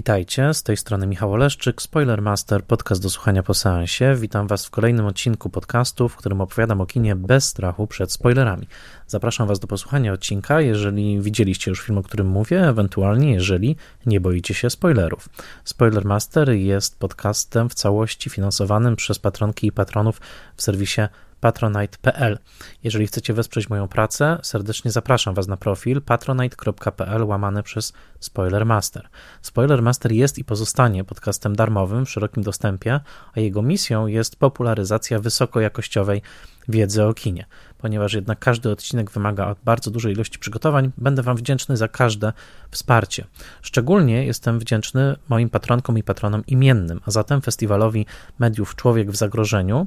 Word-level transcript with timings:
Witajcie, 0.00 0.54
z 0.54 0.62
tej 0.62 0.76
strony 0.76 1.06
Michał 1.06 1.32
Oleszczyk, 1.32 1.82
Spoilermaster, 1.82 2.64
podcast 2.64 3.02
do 3.02 3.10
słuchania 3.10 3.42
po 3.42 3.54
seansie. 3.54 4.14
Witam 4.14 4.46
Was 4.46 4.66
w 4.66 4.70
kolejnym 4.70 5.06
odcinku 5.06 5.50
podcastu, 5.50 6.08
w 6.08 6.16
którym 6.16 6.40
opowiadam 6.40 6.80
o 6.80 6.86
kinie 6.86 7.16
bez 7.16 7.44
strachu 7.44 7.86
przed 7.86 8.12
spoilerami. 8.12 8.66
Zapraszam 9.06 9.48
Was 9.48 9.58
do 9.58 9.66
posłuchania 9.66 10.12
odcinka, 10.12 10.60
jeżeli 10.60 11.20
widzieliście 11.20 11.70
już 11.70 11.80
film, 11.80 11.98
o 11.98 12.02
którym 12.02 12.26
mówię, 12.26 12.68
ewentualnie 12.68 13.32
jeżeli 13.32 13.76
nie 14.06 14.20
boicie 14.20 14.54
się 14.54 14.70
spoilerów. 14.70 15.28
Spoilermaster 15.64 16.50
jest 16.50 16.98
podcastem 16.98 17.68
w 17.68 17.74
całości 17.74 18.30
finansowanym 18.30 18.96
przez 18.96 19.18
patronki 19.18 19.66
i 19.66 19.72
patronów 19.72 20.20
w 20.56 20.62
serwisie 20.62 21.00
patronite.pl. 21.40 22.38
Jeżeli 22.84 23.06
chcecie 23.06 23.34
wesprzeć 23.34 23.70
moją 23.70 23.88
pracę, 23.88 24.38
serdecznie 24.42 24.90
zapraszam 24.90 25.34
Was 25.34 25.48
na 25.48 25.56
profil 25.56 26.02
patronite.pl 26.02 27.24
łamane 27.24 27.62
przez 27.62 27.92
Spoilermaster. 28.20 29.08
Spoilermaster 29.42 30.12
jest 30.12 30.38
i 30.38 30.44
pozostanie 30.44 31.04
podcastem 31.04 31.56
darmowym 31.56 32.06
w 32.06 32.10
szerokim 32.10 32.42
dostępie, 32.42 33.00
a 33.34 33.40
jego 33.40 33.62
misją 33.62 34.06
jest 34.06 34.36
popularyzacja 34.36 35.18
wysokojakościowej 35.18 36.22
wiedzy 36.70 37.04
o 37.04 37.14
kinie. 37.14 37.46
Ponieważ 37.78 38.12
jednak 38.12 38.38
każdy 38.38 38.70
odcinek 38.70 39.10
wymaga 39.10 39.56
bardzo 39.64 39.90
dużej 39.90 40.12
ilości 40.12 40.38
przygotowań, 40.38 40.90
będę 40.98 41.22
Wam 41.22 41.36
wdzięczny 41.36 41.76
za 41.76 41.88
każde 41.88 42.32
wsparcie. 42.70 43.24
Szczególnie 43.62 44.26
jestem 44.26 44.58
wdzięczny 44.58 45.16
moim 45.28 45.50
patronkom 45.50 45.98
i 45.98 46.02
patronom 46.02 46.46
imiennym, 46.46 47.00
a 47.06 47.10
zatem 47.10 47.40
festiwalowi 47.40 48.06
mediów 48.38 48.76
Człowiek 48.76 49.10
w 49.10 49.16
Zagrożeniu, 49.16 49.86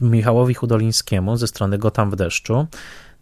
Michałowi 0.00 0.54
Hudolińskiemu 0.54 1.36
ze 1.36 1.46
strony 1.46 1.78
Gotam 1.78 2.10
w 2.10 2.16
deszczu, 2.16 2.66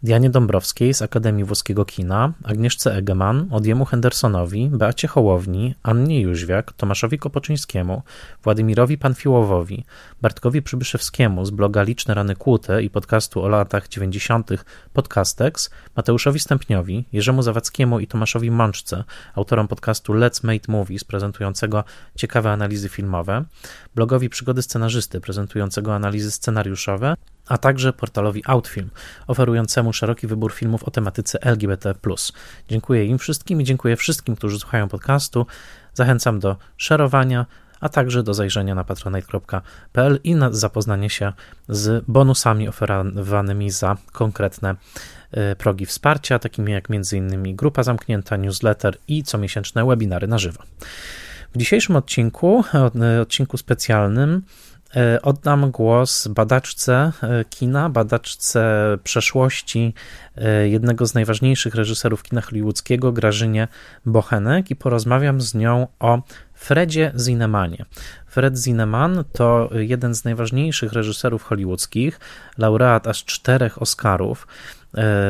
Dianie 0.03 0.29
Dąbrowskiej 0.29 0.93
z 0.93 1.01
Akademii 1.01 1.43
Włoskiego 1.43 1.85
Kina, 1.85 2.33
Agnieszce 2.43 2.95
Egeman, 2.95 3.47
Odjemu 3.51 3.85
Hendersonowi, 3.85 4.69
Beacie 4.73 5.07
Hołowni, 5.07 5.75
Annie 5.83 6.21
Jóźwiak, 6.21 6.73
Tomaszowi 6.73 7.17
Kopoczyńskiemu, 7.17 8.01
Władimirowi 8.43 8.97
Panfiłowowi, 8.97 9.85
Bartkowi 10.21 10.61
Przybyszewskiemu 10.61 11.45
z 11.45 11.49
bloga 11.49 11.83
Liczne 11.83 12.13
Rany 12.13 12.35
Kłute 12.35 12.83
i 12.83 12.89
podcastu 12.89 13.43
o 13.43 13.47
latach 13.47 13.87
90. 13.87 14.49
Podcastex, 14.93 15.69
Mateuszowi 15.95 16.39
Stępniowi, 16.39 17.05
Jerzemu 17.13 17.41
Zawackiemu 17.41 17.99
i 17.99 18.07
Tomaszowi 18.07 18.51
Mączce, 18.51 19.03
autorom 19.35 19.67
podcastu 19.67 20.13
Let's 20.13 20.45
Make 20.45 20.67
Movies 20.67 21.03
prezentującego 21.03 21.83
ciekawe 22.15 22.51
analizy 22.51 22.89
filmowe, 22.89 23.43
blogowi 23.95 24.29
Przygody 24.29 24.61
Scenarzysty 24.61 25.21
prezentującego 25.21 25.95
analizy 25.95 26.31
scenariuszowe, 26.31 27.15
a 27.47 27.57
także 27.57 27.93
portalowi 27.93 28.43
Outfilm, 28.45 28.89
oferującemu 29.27 29.93
szeroki 29.93 30.27
wybór 30.27 30.53
filmów 30.53 30.83
o 30.83 30.91
tematyce 30.91 31.41
LGBT. 31.41 31.93
Dziękuję 32.69 33.05
im 33.05 33.17
wszystkim 33.17 33.61
i 33.61 33.63
dziękuję 33.63 33.95
wszystkim, 33.95 34.35
którzy 34.35 34.59
słuchają 34.59 34.87
podcastu. 34.87 35.45
Zachęcam 35.93 36.39
do 36.39 36.57
szerowania, 36.77 37.45
a 37.79 37.89
także 37.89 38.23
do 38.23 38.33
zajrzenia 38.33 38.75
na 38.75 38.83
patronite.pl 38.83 40.19
i 40.23 40.35
na 40.35 40.51
zapoznanie 40.51 41.09
się 41.09 41.33
z 41.69 42.05
bonusami 42.07 42.67
oferowanymi 42.67 43.71
za 43.71 43.97
konkretne 44.11 44.75
e, 45.31 45.55
progi 45.55 45.85
wsparcia, 45.85 46.39
takimi 46.39 46.71
jak 46.71 46.87
m.in. 46.91 47.55
grupa 47.55 47.83
zamknięta, 47.83 48.37
newsletter 48.37 48.97
i 49.07 49.23
comiesięczne 49.23 49.85
webinary 49.85 50.27
na 50.27 50.37
żywo. 50.37 50.63
W 51.53 51.57
dzisiejszym 51.57 51.95
odcinku, 51.95 52.63
odcinku 53.21 53.57
specjalnym, 53.57 54.43
E, 54.95 55.21
oddam 55.21 55.71
głos 55.71 56.27
badaczce 56.27 57.11
e, 57.23 57.45
kina, 57.45 57.89
badaczce 57.89 58.97
przeszłości 59.03 59.93
e, 60.35 60.69
jednego 60.69 61.05
z 61.05 61.13
najważniejszych 61.13 61.75
reżyserów 61.75 62.23
kina 62.23 62.41
hollywoodzkiego, 62.41 63.11
Grażynie 63.11 63.67
Bochenek, 64.05 64.71
i 64.71 64.75
porozmawiam 64.75 65.41
z 65.41 65.55
nią 65.55 65.87
o 65.99 66.21
Fredzie 66.53 67.11
Zinemanie. 67.17 67.85
Fred 68.27 68.57
Zineman 68.57 69.23
to 69.31 69.69
jeden 69.73 70.15
z 70.15 70.23
najważniejszych 70.23 70.93
reżyserów 70.93 71.43
hollywoodzkich, 71.43 72.19
laureat 72.57 73.07
aż 73.07 73.25
czterech 73.25 73.81
Oscarów 73.81 74.47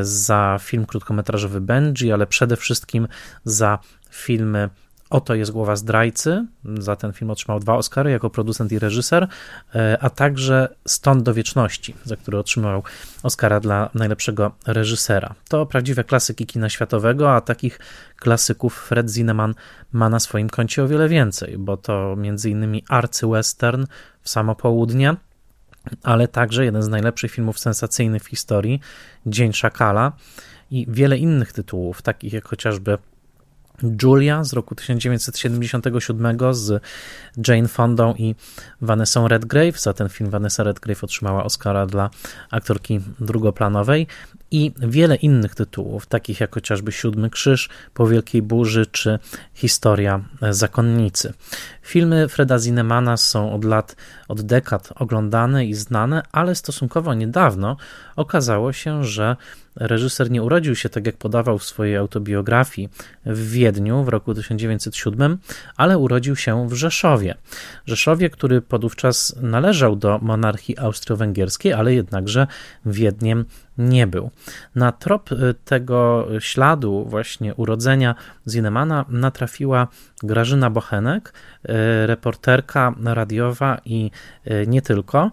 za 0.01 0.57
film 0.61 0.85
krótkometrażowy 0.85 1.61
Benji, 1.61 2.11
ale 2.11 2.27
przede 2.27 2.57
wszystkim 2.57 3.07
za 3.45 3.79
filmy 4.09 4.69
Oto 5.11 5.35
jest 5.35 5.51
głowa 5.51 5.75
zdrajcy. 5.75 6.45
Za 6.79 6.95
ten 6.95 7.13
film 7.13 7.31
otrzymał 7.31 7.59
dwa 7.59 7.75
Oscary 7.75 8.11
jako 8.11 8.29
producent 8.29 8.71
i 8.71 8.79
reżyser, 8.79 9.27
e, 9.75 9.97
a 10.01 10.09
także 10.09 10.75
Stąd 10.87 11.23
do 11.23 11.33
wieczności, 11.33 11.95
za 12.03 12.15
który 12.15 12.37
otrzymał 12.37 12.83
Oscara 13.23 13.59
dla 13.59 13.89
najlepszego 13.93 14.51
reżysera. 14.67 15.35
To 15.49 15.65
prawdziwe 15.65 16.03
klasyki 16.03 16.45
kina 16.45 16.69
światowego, 16.69 17.35
a 17.35 17.41
takich 17.41 17.79
klasyków 18.15 18.75
Fred 18.75 19.09
Zinnemann 19.09 19.53
ma 19.91 20.09
na 20.09 20.19
swoim 20.19 20.49
koncie 20.49 20.83
o 20.83 20.87
wiele 20.87 21.09
więcej, 21.09 21.57
bo 21.57 21.77
to 21.77 22.13
m.in. 22.17 22.81
arcy-western 22.89 23.85
w 24.21 24.29
samo 24.29 24.55
południe, 24.55 25.15
ale 26.03 26.27
także 26.27 26.65
jeden 26.65 26.83
z 26.83 26.87
najlepszych 26.87 27.31
filmów 27.31 27.59
sensacyjnych 27.59 28.23
w 28.23 28.27
historii, 28.27 28.79
Dzień 29.25 29.53
Szakala 29.53 30.11
i 30.71 30.85
wiele 30.89 31.17
innych 31.17 31.53
tytułów, 31.53 32.01
takich 32.01 32.33
jak 32.33 32.47
chociażby 32.47 32.97
Julia 34.03 34.43
z 34.43 34.53
roku 34.53 34.75
1977 34.75 36.53
z 36.53 36.83
Jane 37.47 37.67
Fondą 37.67 38.13
i 38.17 38.35
Vanessa 38.81 39.27
Redgrave. 39.27 39.79
Za 39.79 39.93
ten 39.93 40.09
film 40.09 40.29
Vanessa 40.29 40.63
Redgrave 40.63 41.03
otrzymała 41.03 41.43
Oscara 41.43 41.85
dla 41.85 42.09
aktorki 42.51 42.99
drugoplanowej 43.19 44.07
i 44.51 44.71
wiele 44.77 45.15
innych 45.15 45.55
tytułów, 45.55 46.05
takich 46.05 46.39
jak 46.39 46.53
chociażby 46.53 46.91
Siódmy 46.91 47.29
Krzyż, 47.29 47.69
Po 47.93 48.07
Wielkiej 48.07 48.41
Burzy 48.41 48.85
czy 48.85 49.19
Historia 49.53 50.23
Zakonnicy. 50.49 51.33
Filmy 51.81 52.27
Freda 52.29 52.59
Zinemana 52.59 53.17
są 53.17 53.53
od 53.53 53.65
lat, 53.65 53.95
od 54.27 54.41
dekad 54.41 54.89
oglądane 54.95 55.65
i 55.65 55.73
znane, 55.73 56.23
ale 56.31 56.55
stosunkowo 56.55 57.13
niedawno 57.13 57.77
okazało 58.15 58.73
się, 58.73 59.03
że 59.03 59.35
reżyser 59.75 60.31
nie 60.31 60.43
urodził 60.43 60.75
się 60.75 60.89
tak 60.89 61.05
jak 61.05 61.17
podawał 61.17 61.57
w 61.57 61.63
swojej 61.63 61.95
autobiografii 61.97 62.89
w 63.25 63.51
Wiedniu 63.51 64.03
w 64.03 64.09
roku 64.09 64.33
1907, 64.33 65.37
ale 65.77 65.97
urodził 65.97 66.35
się 66.35 66.69
w 66.69 66.73
Rzeszowie. 66.73 67.35
Rzeszowie, 67.85 68.29
który 68.29 68.61
podówczas 68.61 69.35
należał 69.41 69.95
do 69.95 70.19
monarchii 70.21 70.77
austro-węgierskiej, 70.77 71.73
ale 71.73 71.93
jednakże 71.93 72.47
Wiedniem 72.85 73.45
nie 73.77 74.07
był. 74.07 74.31
Na 74.75 74.91
trop 74.91 75.31
y, 75.31 75.55
tego 75.65 76.27
śladu 76.39 77.05
właśnie 77.09 77.55
urodzenia 77.55 78.15
Zinemana 78.47 79.05
natrafiła 79.09 79.87
Grażyna 80.23 80.69
Bochenek, 80.69 81.33
reporterka 82.05 82.93
radiowa 83.03 83.81
i 83.85 84.11
y, 84.47 84.65
nie 84.67 84.81
tylko, 84.81 85.31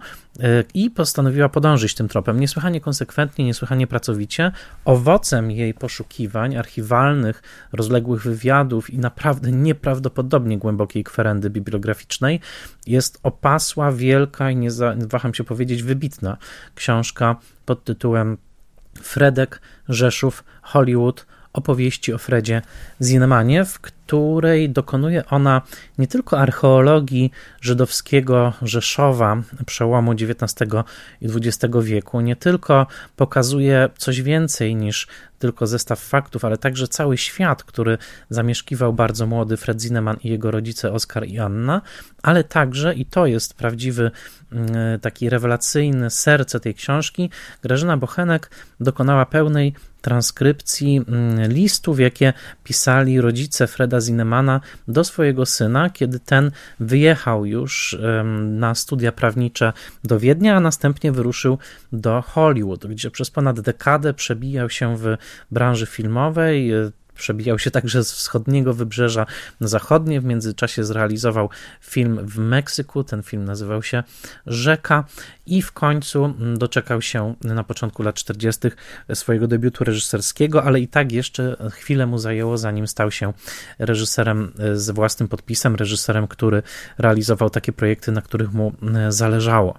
i 0.75 0.91
postanowiła 0.91 1.49
podążyć 1.49 1.94
tym 1.94 2.09
tropem. 2.09 2.41
Niesłychanie 2.41 2.81
konsekwentnie, 2.81 3.44
niesłychanie 3.44 3.87
pracowicie. 3.87 4.53
Owocem 4.84 5.50
jej 5.50 5.75
poszukiwań 5.75 6.56
archiwalnych, 6.56 7.43
rozległych 7.72 8.22
wywiadów 8.22 8.91
i 8.91 8.99
naprawdę 8.99 9.53
nieprawdopodobnie 9.53 10.59
głębokiej 10.59 11.05
kwerendy 11.05 11.50
bibliograficznej 11.50 12.41
jest 12.87 13.21
opasła, 13.22 13.93
wielka 13.93 14.50
i 14.50 14.56
nie 14.56 14.69
waham 15.10 15.34
się 15.34 15.45
powiedzieć 15.45 15.83
wybitna 15.83 16.37
książka 16.75 17.37
pod 17.66 17.84
tytułem 17.84 18.39
Fredek, 19.03 19.60
Rzeszów, 19.89 20.45
Hollywood, 20.62 21.27
opowieści 21.53 22.12
o 22.12 22.18
Fredzie 22.18 22.62
Zinnemanie, 23.00 23.65
w 23.65 23.80
której 23.80 24.71
dokonuje 24.71 25.27
ona 25.27 25.62
nie 25.98 26.06
tylko 26.06 26.39
archeologii 26.39 27.30
żydowskiego 27.60 28.53
Rzeszowa 28.62 29.42
przełomu 29.66 30.12
XIX 30.12 30.71
i 31.21 31.27
XX 31.27 31.74
wieku, 31.83 32.21
nie 32.21 32.36
tylko 32.36 32.86
pokazuje 33.16 33.89
coś 33.98 34.22
więcej 34.22 34.77
niż 34.77 35.06
tylko 35.39 35.66
zestaw 35.66 36.00
faktów, 36.00 36.45
ale 36.45 36.59
także 36.59 36.89
cały 36.89 37.16
świat, 37.18 37.65
który 37.65 37.98
zamieszkiwał 38.30 38.92
bardzo 38.92 39.27
młody 39.27 39.56
Fred 39.56 39.80
Zinnemann 39.80 40.16
i 40.24 40.28
jego 40.28 40.50
rodzice 40.50 40.92
Oskar 40.92 41.27
i 41.27 41.39
Anna, 41.39 41.83
ale 42.22 42.45
także, 42.45 42.95
i 42.95 43.06
to 43.06 43.27
jest 43.27 43.54
prawdziwy 43.54 44.10
mm, 44.53 45.00
taki 45.00 45.30
rewelacyjny 45.30 46.10
serce 46.10 46.60
tej 46.60 46.74
książki, 46.74 47.30
Grażyna 47.62 47.97
Bochenek 47.97 48.50
dokonała 48.80 49.27
pełnej 49.27 49.74
transkrypcji 50.00 50.97
mm, 51.09 51.53
listów, 51.53 52.00
jakie 52.00 52.33
pisali 52.65 53.21
rodzice 53.21 53.66
Freda 53.66 54.00
Zinemana 54.00 54.60
do 54.89 55.04
swojego 55.04 55.47
syna, 55.47 55.91
kiedy 55.91 56.21
ten 56.21 56.50
wyjechał 56.80 57.47
już 57.47 57.98
na 58.42 58.74
studia 58.74 59.12
prawnicze 59.12 59.72
do 60.04 60.18
Wiednia, 60.18 60.56
a 60.56 60.60
następnie 60.60 61.12
wyruszył 61.12 61.59
do 61.92 62.22
Hollywood, 62.22 62.86
gdzie 62.86 63.10
przez 63.10 63.30
ponad 63.30 63.60
dekadę 63.60 64.15
przebijał 64.15 64.71
się 64.71 64.97
w 64.97 65.16
branży 65.50 65.86
filmowej, 65.86 66.72
przebijał 67.18 67.59
się 67.59 67.70
także 67.70 68.04
z 68.04 68.12
wschodniego 68.12 68.74
wybrzeża 68.74 69.26
na 69.60 69.68
zachodnie. 69.68 70.20
W 70.20 70.24
międzyczasie 70.24 70.84
zrealizował 70.84 71.50
film 71.80 72.20
w 72.22 72.38
Meksyku. 72.38 73.04
Ten 73.04 73.22
film 73.22 73.44
nazywał 73.44 73.82
się 73.82 74.03
Rzeka 74.47 75.04
i 75.47 75.62
w 75.62 75.72
końcu 75.72 76.34
doczekał 76.56 77.03
się 77.03 77.34
na 77.44 77.65
początku 77.65 78.03
lat 78.03 78.15
40. 78.15 78.68
swojego 79.15 79.47
debiutu 79.48 79.84
reżyserskiego, 79.84 80.65
ale 80.65 80.80
i 80.80 80.88
tak 80.88 81.12
jeszcze 81.12 81.56
chwilę 81.70 82.06
mu 82.06 82.18
zajęło, 82.18 82.59
zanim 82.59 82.86
stał 82.86 83.10
się 83.10 83.32
reżyserem 83.78 84.53
z 84.74 84.91
własnym 84.91 85.28
podpisem, 85.28 85.74
reżyserem, 85.76 86.28
który 86.28 86.62
realizował 86.98 87.50
takie 87.50 87.72
projekty, 87.72 88.12
na 88.12 88.22
których 88.22 88.53
mu 88.53 88.72
zależało. 89.09 89.78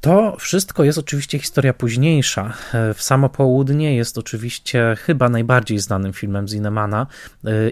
To 0.00 0.36
wszystko 0.38 0.84
jest 0.84 0.98
oczywiście 0.98 1.38
historia 1.38 1.74
późniejsza. 1.74 2.52
W 2.94 3.02
samo 3.02 3.28
południe 3.28 3.96
jest 3.96 4.18
oczywiście 4.18 4.96
chyba 4.98 5.28
najbardziej 5.28 5.78
znanym 5.78 6.12
filmem 6.12 6.48
Zinemana. 6.48 7.06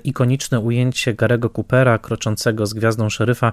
Ikoniczne 0.04 0.60
ujęcie 0.60 1.14
Garego 1.14 1.50
Coopera 1.50 1.98
kroczącego 1.98 2.66
z 2.66 2.74
gwiazdą 2.74 3.08
szeryfa 3.08 3.52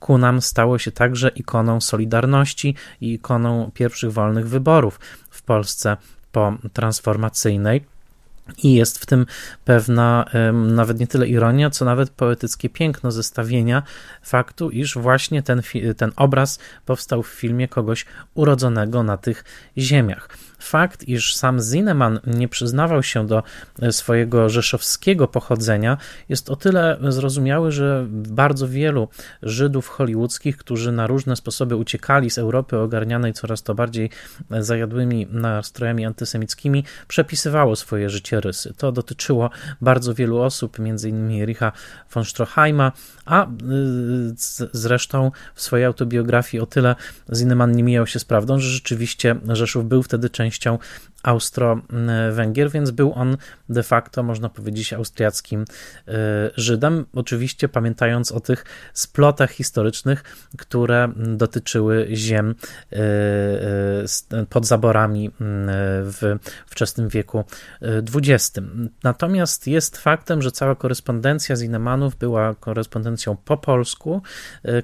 ku 0.00 0.18
nam 0.18 0.42
stało 0.42 0.78
się 0.78 0.92
także 0.92 1.28
ikoną 1.28 1.80
Solidarności 1.80 2.74
i 3.00 3.14
ikoną 3.14 3.70
pierwszych 3.74 4.12
wolnych 4.12 4.48
wyborów 4.48 5.00
w 5.30 5.42
Polsce 5.42 5.96
po 6.32 6.56
transformacyjnej. 6.72 7.93
I 8.62 8.74
jest 8.74 8.98
w 8.98 9.06
tym 9.06 9.26
pewna 9.64 10.24
nawet 10.52 11.00
nie 11.00 11.06
tyle 11.06 11.26
ironia, 11.26 11.70
co 11.70 11.84
nawet 11.84 12.10
poetyckie 12.10 12.68
piękno 12.68 13.12
zestawienia 13.12 13.82
faktu, 14.22 14.70
iż 14.70 14.98
właśnie 14.98 15.42
ten, 15.42 15.62
ten 15.96 16.12
obraz 16.16 16.58
powstał 16.86 17.22
w 17.22 17.28
filmie 17.28 17.68
kogoś 17.68 18.06
urodzonego 18.34 19.02
na 19.02 19.16
tych 19.16 19.44
ziemiach. 19.78 20.28
Fakt, 20.64 21.08
iż 21.08 21.36
sam 21.36 21.60
Zineman 21.60 22.20
nie 22.26 22.48
przyznawał 22.48 23.02
się 23.02 23.26
do 23.26 23.42
e, 23.82 23.92
swojego 23.92 24.48
rzeszowskiego 24.48 25.28
pochodzenia, 25.28 25.98
jest 26.28 26.50
o 26.50 26.56
tyle 26.56 26.98
zrozumiały, 27.08 27.72
że 27.72 28.06
bardzo 28.10 28.68
wielu 28.68 29.08
Żydów 29.42 29.88
hollywoodzkich, 29.88 30.56
którzy 30.56 30.92
na 30.92 31.06
różne 31.06 31.36
sposoby 31.36 31.76
uciekali 31.76 32.30
z 32.30 32.38
Europy 32.38 32.78
ogarnianej 32.78 33.32
coraz 33.32 33.62
to 33.62 33.74
bardziej 33.74 34.10
e, 34.50 34.62
zajadłymi 34.62 35.26
nastrojami 35.30 36.06
antysemickimi, 36.06 36.84
przepisywało 37.08 37.76
swoje 37.76 38.10
życiorysy. 38.10 38.74
To 38.76 38.92
dotyczyło 38.92 39.50
bardzo 39.80 40.14
wielu 40.14 40.38
osób, 40.38 40.76
m.in. 40.80 41.44
Richa 41.46 41.72
von 42.14 42.24
Stroheima, 42.24 42.92
a 43.24 43.46
e, 43.46 43.48
zresztą 44.72 45.30
w 45.54 45.62
swojej 45.62 45.86
autobiografii 45.86 46.60
o 46.60 46.66
tyle 46.66 46.96
Zineman 47.34 47.72
nie 47.72 47.82
mijał 47.82 48.06
się 48.06 48.18
z 48.18 48.24
prawdą, 48.24 48.58
że 48.58 48.68
rzeczywiście 48.68 49.36
Rzeszów 49.48 49.88
był 49.88 50.02
wtedy 50.02 50.30
częścią 50.30 50.53
częścią 50.58 50.78
Austro-Węgier, 51.24 52.70
więc 52.70 52.90
był 52.90 53.12
on 53.14 53.36
de 53.68 53.82
facto, 53.82 54.22
można 54.22 54.48
powiedzieć, 54.48 54.92
austriackim 54.92 55.64
e, 56.08 56.12
Żydem. 56.56 57.06
Oczywiście 57.14 57.68
pamiętając 57.68 58.32
o 58.32 58.40
tych 58.40 58.64
splotach 58.92 59.50
historycznych, 59.50 60.22
które 60.58 61.12
dotyczyły 61.16 62.08
ziem 62.12 62.54
e, 62.92 62.96
e, 62.96 64.46
pod 64.46 64.66
zaborami 64.66 65.30
w 66.04 66.36
wczesnym 66.66 67.08
wieku 67.08 67.44
XX. 68.14 68.60
Natomiast 69.02 69.66
jest 69.66 69.98
faktem, 69.98 70.42
że 70.42 70.52
cała 70.52 70.74
korespondencja 70.74 71.56
z 71.56 71.62
Inemanów 71.62 72.16
była 72.16 72.54
korespondencją 72.54 73.36
po 73.44 73.56
polsku, 73.56 74.22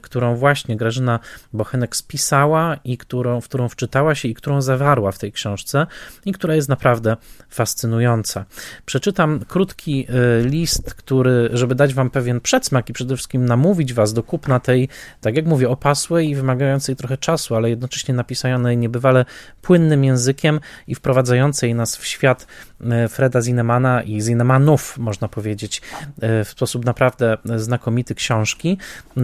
którą 0.03 0.37
właśnie 0.37 0.77
Grażyna 0.77 1.19
Bochenek 1.53 1.97
spisała 1.97 2.77
i 2.85 2.99
którą, 2.99 3.41
w 3.41 3.45
którą 3.45 3.69
wczytała 3.69 4.15
się 4.15 4.29
i 4.29 4.35
którą 4.35 4.63
zawarła 4.63 5.13
w 5.13 5.19
tej 5.19 5.33
książce 5.33 5.87
i 6.31 6.33
która 6.33 6.55
jest 6.55 6.69
naprawdę 6.69 7.17
fascynująca. 7.49 8.45
Przeczytam 8.87 9.41
krótki 9.49 10.07
y, 10.11 10.49
list, 10.49 10.95
który, 10.95 11.51
żeby 11.53 11.75
dać 11.75 11.95
Wam 11.95 12.11
pewien 12.11 12.41
przedsmak 12.41 12.91
i 12.91 12.93
przede 12.93 13.17
wszystkim 13.17 13.45
namówić 13.45 13.95
Was 13.95 14.13
do 14.13 14.23
kupna 14.23 14.61
tej, 14.61 14.89
tak 15.21 15.37
jak 15.37 15.47
mówię, 15.47 15.69
opasłej 15.69 16.29
i 16.29 16.35
wymagającej 16.35 16.97
trochę 16.97 17.19
czasu, 17.19 17.55
ale 17.55 17.71
jednocześnie 17.71 18.15
napisanej 18.15 18.77
niebywale 18.77 19.25
płynnym 19.63 20.05
językiem 20.05 20.61
i 20.87 20.95
wprowadzającej 20.95 21.75
nas 21.75 21.97
w 21.97 22.07
świat 22.07 22.47
Freda 23.09 23.41
Zinemana 23.41 24.03
i 24.03 24.21
Zinemanów, 24.21 24.99
można 24.99 25.29
powiedzieć, 25.29 25.83
y, 26.41 26.45
w 26.45 26.49
sposób 26.49 26.85
naprawdę 26.85 27.37
znakomity 27.57 28.15
książki. 28.15 28.79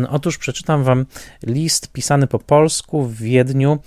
Otóż 0.08 0.38
przeczytam 0.38 0.84
Wam 0.84 1.06
list 1.42 1.92
pisany 1.92 2.26
po 2.26 2.38
polsku 2.38 3.02
w 3.02 3.16
Wiedniu 3.16 3.78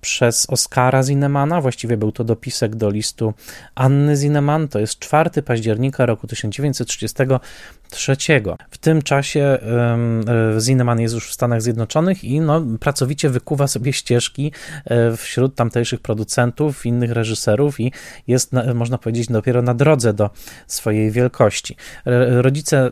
przez 0.00 0.50
Oskara 0.50 1.02
Zinemana, 1.02 1.60
właściwie 1.60 1.96
był 1.96 2.12
to 2.12 2.24
dopisek 2.24 2.76
do 2.76 2.90
listu 2.90 3.34
Anny 3.74 4.16
Zineman, 4.16 4.68
to 4.68 4.78
jest 4.78 4.98
4 4.98 5.42
października 5.42 6.06
roku 6.06 6.26
1933. 7.94 8.42
W 8.70 8.78
tym 8.78 9.02
czasie 9.02 9.58
Zineman 10.60 11.00
jest 11.00 11.14
już 11.14 11.28
w 11.28 11.32
Stanach 11.32 11.62
Zjednoczonych 11.62 12.24
i 12.24 12.40
no, 12.40 12.62
pracowicie 12.80 13.30
wykuwa 13.30 13.66
sobie 13.66 13.92
ścieżki 13.92 14.52
e, 14.84 15.16
wśród 15.16 15.54
tamtejszych 15.54 16.00
producentów, 16.00 16.86
innych 16.86 17.10
reżyserów 17.10 17.80
i 17.80 17.92
jest, 18.26 18.52
można 18.74 18.98
powiedzieć, 18.98 19.28
dopiero 19.28 19.62
na 19.62 19.74
drodze 19.74 20.14
do 20.14 20.30
swojej 20.66 21.10
wielkości. 21.10 21.76
Rodzice 22.26 22.86
e, 22.86 22.90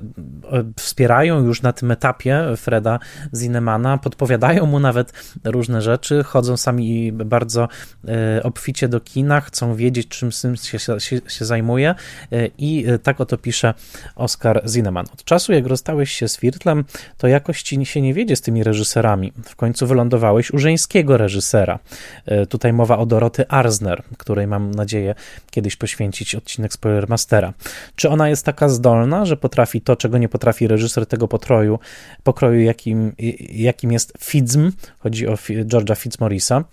wspierają 0.76 1.44
już 1.44 1.62
na 1.62 1.72
tym 1.72 1.90
etapie 1.90 2.44
Freda 2.56 2.98
Zinemana, 3.34 3.98
podpowiadają 3.98 4.66
mu 4.66 4.80
nawet 4.80 5.12
różne 5.44 5.82
rzeczy, 5.82 6.24
chodzą 6.24 6.56
sami 6.56 7.12
bardzo 7.12 7.68
e, 8.08 8.42
obficie 8.42 8.88
do 8.88 9.00
kina, 9.00 9.40
chcą 9.40 9.74
wiedzieć, 9.74 10.08
czym 10.08 10.32
syn 10.32 10.56
się, 10.56 10.78
się, 10.78 11.20
się 11.28 11.44
zajmuje 11.44 11.94
e, 12.32 12.46
i 12.58 12.86
e, 12.86 12.98
tak 12.98 13.20
oto 13.20 13.38
pisze 13.38 13.74
Oskar 14.16 14.62
Zineman. 14.68 14.91
Od 15.00 15.24
czasu, 15.24 15.52
jak 15.52 15.66
rozstałeś 15.66 16.12
się 16.12 16.28
z 16.28 16.36
Firtlem, 16.36 16.84
to 17.18 17.28
jakoś 17.28 17.62
ci 17.62 17.86
się 17.86 18.00
nie 18.00 18.14
wiedzie 18.14 18.36
z 18.36 18.40
tymi 18.40 18.64
reżyserami. 18.64 19.32
W 19.44 19.56
końcu 19.56 19.86
wylądowałeś 19.86 20.50
u 20.50 20.58
żeńskiego 20.58 21.16
reżysera. 21.16 21.78
E, 22.26 22.46
tutaj 22.46 22.72
mowa 22.72 22.98
o 22.98 23.06
Doroty 23.06 23.48
Arzner, 23.48 24.02
której 24.18 24.46
mam 24.46 24.70
nadzieję 24.70 25.14
kiedyś 25.50 25.76
poświęcić 25.76 26.34
odcinek 26.34 26.72
Spoilermastera. 26.72 27.52
Czy 27.96 28.08
ona 28.08 28.28
jest 28.28 28.44
taka 28.44 28.68
zdolna, 28.68 29.24
że 29.24 29.36
potrafi 29.36 29.80
to, 29.80 29.96
czego 29.96 30.18
nie 30.18 30.28
potrafi 30.28 30.66
reżyser 30.66 31.06
tego 31.06 31.28
potroju, 31.28 31.78
pokroju, 32.22 32.60
jakim, 32.60 33.12
jakim 33.50 33.92
jest 33.92 34.12
Fidzm, 34.20 34.72
chodzi 34.98 35.26
o 35.26 35.34
George'a 35.64 35.96
Fitzmorrisa, 35.96 36.64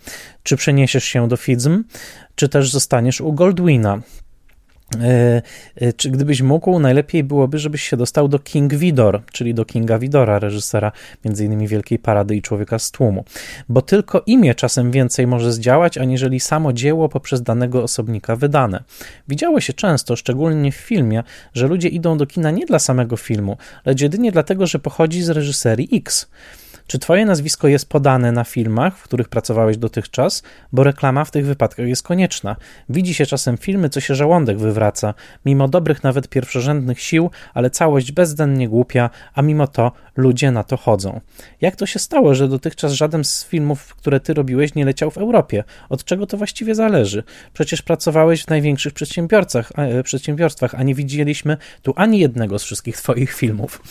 czy 0.44 0.58
przeniesiesz 0.58 1.04
się 1.04 1.28
do 1.28 1.38
Fidzm, 1.38 1.84
czy 2.36 2.50
też 2.50 2.72
zostaniesz 2.72 3.22
u 3.22 3.34
Goldwina. 3.34 4.02
E, 4.98 5.42
e, 5.76 5.94
czy 5.94 6.10
gdybyś 6.10 6.42
mógł, 6.42 6.80
najlepiej 6.80 7.24
byłoby, 7.24 7.60
żebyś 7.60 7.84
się 7.84 7.98
dostał 7.98 8.28
do 8.28 8.40
King 8.40 8.74
Vidor, 8.74 9.22
czyli 9.32 9.54
do 9.54 9.66
Kinga 9.66 10.00
Vidora, 10.00 10.40
reżysera 10.40 10.92
m.in. 11.26 11.68
Wielkiej 11.68 12.00
Parady 12.00 12.36
i 12.36 12.42
Człowieka 12.42 12.80
z 12.80 12.92
Tłumu. 12.92 13.24
Bo 13.70 13.82
tylko 13.82 14.24
imię 14.26 14.56
czasem 14.56 14.92
więcej 14.92 15.28
może 15.28 15.54
zdziałać, 15.54 15.98
aniżeli 15.98 16.40
samo 16.40 16.74
dzieło 16.74 17.10
poprzez 17.10 17.42
danego 17.42 17.84
osobnika 17.84 18.36
wydane. 18.36 18.84
Widziało 19.28 19.62
się 19.62 19.74
często, 19.74 20.16
szczególnie 20.16 20.72
w 20.72 20.76
filmie, 20.76 21.24
że 21.54 21.68
ludzie 21.68 21.90
idą 21.90 22.18
do 22.18 22.26
kina 22.26 22.52
nie 22.52 22.66
dla 22.66 22.80
samego 22.80 23.18
filmu, 23.18 23.58
lecz 23.86 24.02
jedynie 24.02 24.32
dlatego, 24.32 24.68
że 24.68 24.80
pochodzi 24.80 25.22
z 25.22 25.30
reżyserii 25.30 25.90
X. 25.94 26.30
Czy 26.90 27.00
Twoje 27.00 27.26
nazwisko 27.26 27.68
jest 27.68 27.90
podane 27.90 28.32
na 28.32 28.44
filmach, 28.44 28.98
w 28.98 29.04
których 29.04 29.30
pracowałeś 29.30 29.78
dotychczas? 29.78 30.44
Bo 30.72 30.84
reklama 30.84 31.26
w 31.26 31.32
tych 31.32 31.46
wypadkach 31.46 31.88
jest 31.88 32.04
konieczna. 32.04 32.56
Widzi 32.90 33.14
się 33.14 33.26
czasem 33.26 33.58
filmy, 33.58 33.90
co 33.90 34.00
się 34.00 34.16
żołądek 34.16 34.58
wywraca, 34.58 35.14
mimo 35.46 35.68
dobrych, 35.68 36.04
nawet 36.04 36.28
pierwszorzędnych 36.28 37.00
sił, 37.00 37.30
ale 37.54 37.70
całość 37.70 38.12
bezdennie 38.12 38.70
głupia, 38.70 39.10
a 39.34 39.42
mimo 39.42 39.68
to 39.68 39.92
ludzie 40.20 40.52
na 40.52 40.64
to 40.64 40.78
chodzą. 40.78 41.22
Jak 41.62 41.76
to 41.76 41.86
się 41.86 42.00
stało, 42.00 42.36
że 42.36 42.48
dotychczas 42.48 42.94
żaden 42.94 43.24
z 43.24 43.46
filmów, 43.46 43.96
które 43.96 44.20
ty 44.20 44.34
robiłeś, 44.34 44.76
nie 44.76 44.86
leciał 44.86 45.12
w 45.12 45.18
Europie? 45.18 45.64
Od 45.90 46.04
czego 46.04 46.28
to 46.28 46.38
właściwie 46.38 46.76
zależy? 46.76 47.24
Przecież 47.54 47.82
pracowałeś 47.82 48.44
w 48.44 48.48
największych 48.48 48.94
przedsiębiorcach, 48.94 49.72
e, 49.78 50.04
przedsiębiorstwach, 50.04 50.76
a 50.76 50.84
nie 50.84 50.96
widzieliśmy 50.96 51.58
tu 51.82 51.94
ani 51.96 52.20
jednego 52.20 52.60
z 52.60 52.64
wszystkich 52.64 52.98
twoich 52.98 53.34
filmów. 53.34 53.82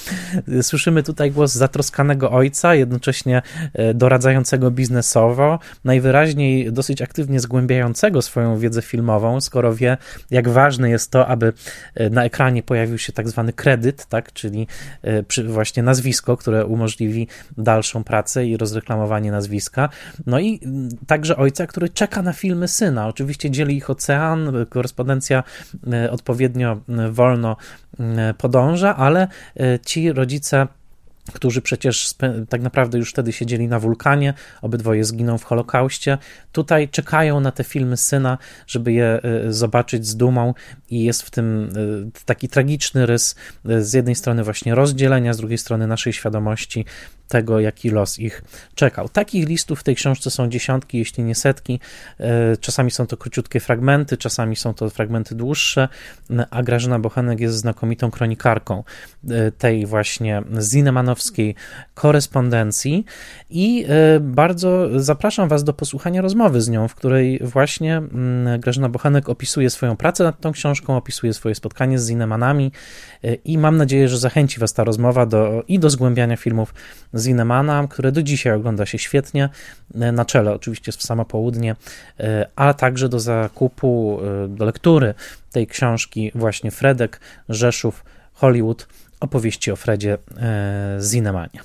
Słyszymy 0.62 1.02
tutaj 1.02 1.30
głos 1.30 1.52
zatroskanego 1.52 2.30
ojca, 2.30 2.74
jednocześnie 2.74 3.42
e, 3.74 3.94
doradzającego 3.94 4.70
biznesowo, 4.70 5.58
najwyraźniej 5.84 6.72
dosyć 6.72 7.02
aktywnie 7.02 7.40
zgłębiającego 7.40 8.22
swoją 8.22 8.58
wiedzę 8.58 8.82
filmową, 8.82 9.40
skoro 9.40 9.74
wie, 9.74 9.96
jak 10.30 10.48
ważne 10.48 10.90
jest 10.90 11.10
to, 11.10 11.26
aby 11.26 11.52
e, 11.94 12.10
na 12.10 12.24
ekranie 12.24 12.62
pojawił 12.62 12.98
się 12.98 13.12
tak 13.12 13.28
zwany 13.28 13.52
kredyt, 13.52 14.06
tak, 14.06 14.32
czyli 14.32 14.66
właśnie 15.46 15.82
nazwisko 15.82 16.17
nazwisko, 16.18 16.36
które 16.36 16.66
umożliwi 16.66 17.28
dalszą 17.56 18.04
pracę 18.04 18.46
i 18.46 18.56
rozreklamowanie 18.56 19.30
nazwiska. 19.30 19.88
No 20.26 20.38
i 20.38 20.60
także 21.06 21.36
ojca, 21.36 21.66
który 21.66 21.88
czeka 21.88 22.22
na 22.22 22.32
filmy 22.32 22.68
syna. 22.68 23.08
Oczywiście 23.08 23.50
dzieli 23.50 23.76
ich 23.76 23.90
ocean, 23.90 24.66
korespondencja 24.68 25.42
e, 25.92 26.10
odpowiednio 26.10 26.80
e, 26.88 27.10
wolno 27.10 27.56
e, 28.00 28.34
podąża, 28.34 28.96
ale 28.96 29.28
ci 29.86 30.12
rodzice 30.12 30.68
którzy 31.32 31.62
przecież 31.62 32.14
tak 32.48 32.62
naprawdę 32.62 32.98
już 32.98 33.10
wtedy 33.10 33.32
siedzieli 33.32 33.68
na 33.68 33.80
wulkanie, 33.80 34.34
obydwoje 34.62 35.04
zginą 35.04 35.38
w 35.38 35.44
Holokauście. 35.44 36.18
Tutaj 36.52 36.88
czekają 36.88 37.40
na 37.40 37.52
te 37.52 37.64
filmy 37.64 37.96
syna, 37.96 38.38
żeby 38.66 38.92
je 38.92 39.20
zobaczyć 39.48 40.06
z 40.06 40.16
dumą, 40.16 40.54
i 40.90 41.04
jest 41.04 41.22
w 41.22 41.30
tym 41.30 41.70
y, 42.16 42.24
taki 42.24 42.48
tragiczny 42.48 43.06
rys 43.06 43.34
y, 43.70 43.84
z 43.84 43.92
jednej 43.92 44.14
strony 44.14 44.44
właśnie 44.44 44.74
rozdzielenia, 44.74 45.32
z 45.32 45.36
drugiej 45.36 45.58
strony 45.58 45.86
naszej 45.86 46.12
świadomości 46.12 46.84
tego, 47.28 47.60
jaki 47.60 47.90
los 47.90 48.18
ich 48.18 48.42
czekał. 48.74 49.08
Takich 49.08 49.48
listów 49.48 49.80
w 49.80 49.82
tej 49.82 49.94
książce 49.94 50.30
są 50.30 50.48
dziesiątki, 50.48 50.98
jeśli 50.98 51.24
nie 51.24 51.34
setki. 51.34 51.80
E, 52.20 52.56
czasami 52.56 52.90
są 52.90 53.06
to 53.06 53.16
króciutkie 53.16 53.60
fragmenty, 53.60 54.16
czasami 54.16 54.56
są 54.56 54.74
to 54.74 54.90
fragmenty 54.90 55.34
dłuższe, 55.34 55.88
a 56.50 56.62
Grażyna 56.62 56.98
Bochenek 56.98 57.40
jest 57.40 57.56
znakomitą 57.56 58.10
kronikarką 58.10 58.84
e, 59.30 59.52
tej 59.52 59.86
właśnie 59.86 60.42
zinemanowskiej 60.60 61.54
korespondencji 61.94 63.04
i 63.50 63.84
e, 63.88 64.20
bardzo 64.20 65.00
zapraszam 65.00 65.48
Was 65.48 65.64
do 65.64 65.72
posłuchania 65.72 66.22
rozmowy 66.22 66.60
z 66.60 66.68
nią, 66.68 66.88
w 66.88 66.94
której 66.94 67.38
właśnie 67.42 67.96
mm, 67.96 68.60
Grażyna 68.60 68.88
Bochenek 68.88 69.28
opisuje 69.28 69.70
swoją 69.70 69.96
pracę 69.96 70.24
nad 70.24 70.40
tą 70.40 70.52
książką, 70.52 70.77
opisuje 70.86 71.34
swoje 71.34 71.54
spotkanie 71.54 71.98
z 71.98 72.06
zinemanami 72.06 72.72
i 73.44 73.58
mam 73.58 73.76
nadzieję, 73.76 74.08
że 74.08 74.18
zachęci 74.18 74.60
Was 74.60 74.72
ta 74.72 74.84
rozmowa 74.84 75.26
do, 75.26 75.64
i 75.68 75.78
do 75.78 75.90
zgłębiania 75.90 76.36
filmów 76.36 76.74
Zinemana, 77.14 77.86
które 77.90 78.12
do 78.12 78.22
dzisiaj 78.22 78.52
ogląda 78.52 78.86
się 78.86 78.98
świetnie, 78.98 79.48
e, 79.94 80.12
na 80.12 80.24
czele 80.24 80.54
oczywiście 80.54 80.92
w 80.92 81.02
samo 81.02 81.24
południe, 81.24 81.76
e, 82.20 82.46
a 82.56 82.74
także 82.74 83.08
do 83.08 83.20
zakupu, 83.20 84.20
e, 84.44 84.48
do 84.48 84.64
lektury 84.64 85.14
tej 85.52 85.66
książki 85.66 86.32
właśnie 86.34 86.70
Fredek, 86.70 87.20
Rzeszów, 87.48 88.04
Hollywood, 88.32 88.86
opowieści 89.20 89.70
o 89.70 89.76
Fredzie 89.76 90.18
Zinemanie. 91.00 91.60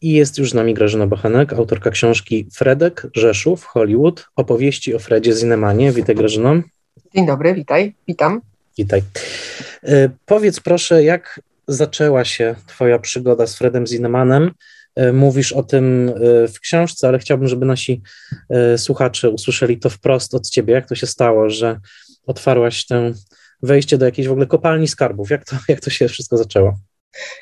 I 0.00 0.12
jest 0.12 0.38
już 0.38 0.50
z 0.50 0.54
nami 0.54 0.74
Grażyna 0.74 1.06
Bochenek, 1.06 1.52
autorka 1.52 1.90
książki 1.90 2.48
Fredek, 2.52 3.06
Rzeszów, 3.14 3.64
Hollywood, 3.64 4.28
opowieści 4.36 4.94
o 4.94 4.98
Fredzie 4.98 5.32
Zinemanie. 5.32 5.92
Witaj 5.92 6.14
Grażyno. 6.14 6.62
Dzień 7.14 7.26
dobry, 7.26 7.54
witaj, 7.54 7.94
witam. 8.08 8.40
Witaj. 8.78 9.02
Powiedz 10.26 10.60
proszę, 10.60 11.04
jak 11.04 11.40
zaczęła 11.68 12.24
się 12.24 12.54
Twoja 12.66 12.98
przygoda 12.98 13.46
z 13.46 13.56
Fredem 13.56 13.86
Zinemanem. 13.86 14.50
E, 14.96 15.12
mówisz 15.12 15.52
o 15.52 15.62
tym 15.62 16.08
e, 16.08 16.48
w 16.48 16.60
książce, 16.60 17.08
ale 17.08 17.18
chciałbym, 17.18 17.48
żeby 17.48 17.66
nasi 17.66 18.02
e, 18.50 18.78
słuchacze 18.78 19.30
usłyszeli 19.30 19.78
to 19.78 19.90
wprost 19.90 20.34
od 20.34 20.50
Ciebie. 20.50 20.74
Jak 20.74 20.88
to 20.88 20.94
się 20.94 21.06
stało, 21.06 21.50
że 21.50 21.80
otwarłaś 22.26 22.86
tę 22.86 23.12
wejście 23.62 23.98
do 23.98 24.06
jakiejś 24.06 24.28
w 24.28 24.32
ogóle 24.32 24.46
kopalni 24.46 24.88
skarbów? 24.88 25.30
Jak 25.30 25.44
to, 25.44 25.56
jak 25.68 25.80
to 25.80 25.90
się 25.90 26.08
wszystko 26.08 26.36
zaczęło? 26.36 26.78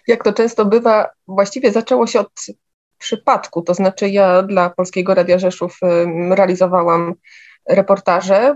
Jak 0.07 0.25
to 0.25 0.33
często 0.33 0.65
bywa, 0.65 1.11
właściwie 1.29 1.73
zaczęło 1.73 2.07
się 2.07 2.21
od 2.21 2.47
przypadku. 2.99 3.63
To 3.63 3.75
znaczy, 3.75 4.09
ja 4.09 4.43
dla 4.43 4.71
Polskiego 4.71 5.15
Radia 5.15 5.39
Rzeszów 5.39 5.79
realizowałam 6.31 7.15
reportaże. 7.69 8.55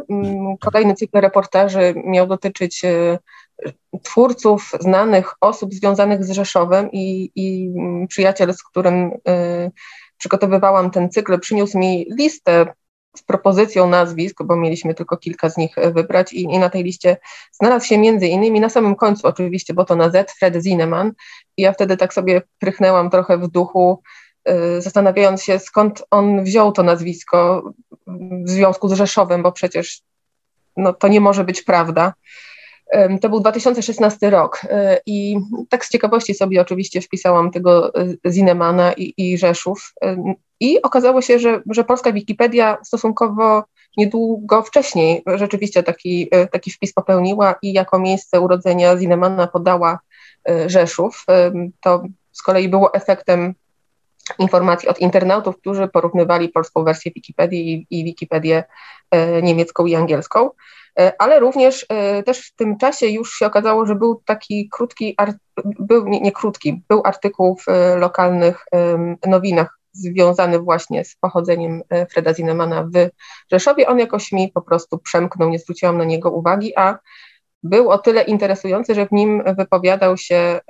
Kolejny 0.61 0.95
cykl 0.95 1.21
reportaży 1.21 1.95
miał 2.05 2.27
dotyczyć 2.27 2.83
twórców, 4.03 4.71
znanych 4.81 5.35
osób 5.41 5.75
związanych 5.75 6.25
z 6.25 6.31
Rzeszowem 6.31 6.93
i, 6.93 7.31
i 7.35 7.73
przyjaciel, 8.09 8.55
z 8.55 8.63
którym 8.63 9.11
y, 9.29 9.71
przygotowywałam 10.19 10.91
ten 10.91 11.11
cykl, 11.11 11.41
przyniósł 11.41 11.79
mi 11.79 12.07
listę 12.19 12.67
z 13.17 13.23
propozycją 13.23 13.89
nazwisk, 13.89 14.43
bo 14.43 14.57
mieliśmy 14.57 14.95
tylko 14.95 15.17
kilka 15.17 15.51
z 15.51 15.57
nich 15.57 15.75
wybrać 15.95 16.33
i, 16.33 16.43
i, 16.43 16.59
na 16.59 16.71
tej 16.71 16.85
liście 16.85 17.17
znalazł 17.53 17.87
się 17.87 17.99
między 17.99 18.27
innymi 18.27 18.61
na 18.61 18.69
samym 18.69 18.95
końcu 18.95 19.27
oczywiście, 19.27 19.75
bo 19.75 19.85
to 19.85 19.97
na 19.97 20.11
Z, 20.11 20.33
Fred 20.39 20.63
Zineman 20.63 21.13
i 21.57 21.63
ja 21.63 21.73
wtedy 21.73 21.97
tak 21.97 22.15
sobie 22.15 22.43
prychnęłam 22.59 23.11
trochę 23.11 23.39
w 23.39 23.49
duchu, 23.49 24.03
zastanawiając 24.79 25.43
się 25.43 25.59
skąd 25.59 26.05
on 26.11 26.45
wziął 26.45 26.73
to 26.73 26.83
nazwisko 26.83 27.73
w 28.47 28.51
związku 28.51 28.89
z 28.89 28.93
Rzeszowem, 28.93 29.43
bo 29.43 29.53
przecież 29.53 30.03
no, 30.77 30.93
to 30.93 31.09
nie 31.09 31.21
może 31.21 31.45
być 31.45 31.63
prawda. 31.63 32.13
To 33.21 33.29
był 33.29 33.41
2016 33.41 34.31
rok 34.31 34.61
e, 34.71 35.01
i 35.07 35.39
tak 35.69 35.85
z 35.85 35.91
ciekawości 35.91 36.35
sobie 36.35 36.61
oczywiście 36.61 37.01
wpisałam 37.01 37.51
tego 37.51 37.95
e, 37.95 38.31
Zinemana 38.31 38.93
i, 38.93 39.15
i 39.17 39.39
Rzeszów 39.39 39.95
i 40.61 40.83
okazało 40.83 41.23
się, 41.23 41.39
że, 41.39 41.63
że 41.71 41.85
polska 41.85 42.13
Wikipedia 42.13 42.79
stosunkowo 42.85 43.65
niedługo 43.97 44.63
wcześniej 44.63 45.23
rzeczywiście 45.27 45.83
taki, 45.83 46.31
taki 46.53 46.71
wpis 46.71 46.93
popełniła 46.93 47.55
i 47.63 47.73
jako 47.73 47.99
miejsce 47.99 48.41
urodzenia 48.41 48.97
Zinemana 48.97 49.47
podała 49.47 49.99
Rzeszów. 50.67 51.25
To 51.81 52.03
z 52.33 52.43
kolei 52.43 52.69
było 52.69 52.95
efektem 52.95 53.55
informacji 54.39 54.89
od 54.89 54.99
internautów, 54.99 55.59
którzy 55.59 55.89
porównywali 55.89 56.49
polską 56.49 56.85
wersję 56.85 57.13
Wikipedii 57.15 57.73
i, 57.73 58.01
i 58.01 58.05
Wikipedię 58.05 58.65
niemiecką 59.43 59.87
i 59.87 59.95
angielską. 59.95 60.51
E, 60.99 61.13
ale 61.19 61.41
również 61.41 61.87
e, 61.89 62.23
też 62.23 62.49
w 62.49 62.55
tym 62.55 62.79
czasie 62.79 63.07
już 63.07 63.33
się 63.35 63.47
okazało, 63.47 63.87
że 63.87 63.95
był 63.95 64.23
taki 64.25 64.69
krótki, 64.69 65.17
był 65.65 66.09
nie, 66.09 66.21
nie 66.21 66.33
krótki, 66.33 66.83
był 66.89 67.03
artykuł 67.05 67.57
w 67.57 67.69
e, 67.69 67.97
lokalnych 67.97 68.65
nowinach 69.27 69.79
związany 69.93 70.59
właśnie 70.59 71.05
z 71.05 71.17
pochodzeniem 71.17 71.83
Freda 72.11 72.35
Zinemana 72.35 72.85
w 72.95 73.09
Rzeszowie. 73.53 73.89
On 73.89 73.99
jakoś 73.99 74.33
mi 74.33 74.53
po 74.53 74.63
prostu 74.63 74.99
przemknął, 74.99 75.51
nie 75.51 75.59
zwróciłam 75.59 75.99
na 75.99 76.05
niego 76.05 76.31
uwagi, 76.31 76.73
a 76.77 76.99
był 77.63 77.91
o 77.91 77.99
tyle 77.99 78.23
interesujący, 78.23 78.95
że 78.95 79.07
w 79.07 79.13
nim 79.13 79.43
wypowiadał 79.59 80.17
się 80.17 80.61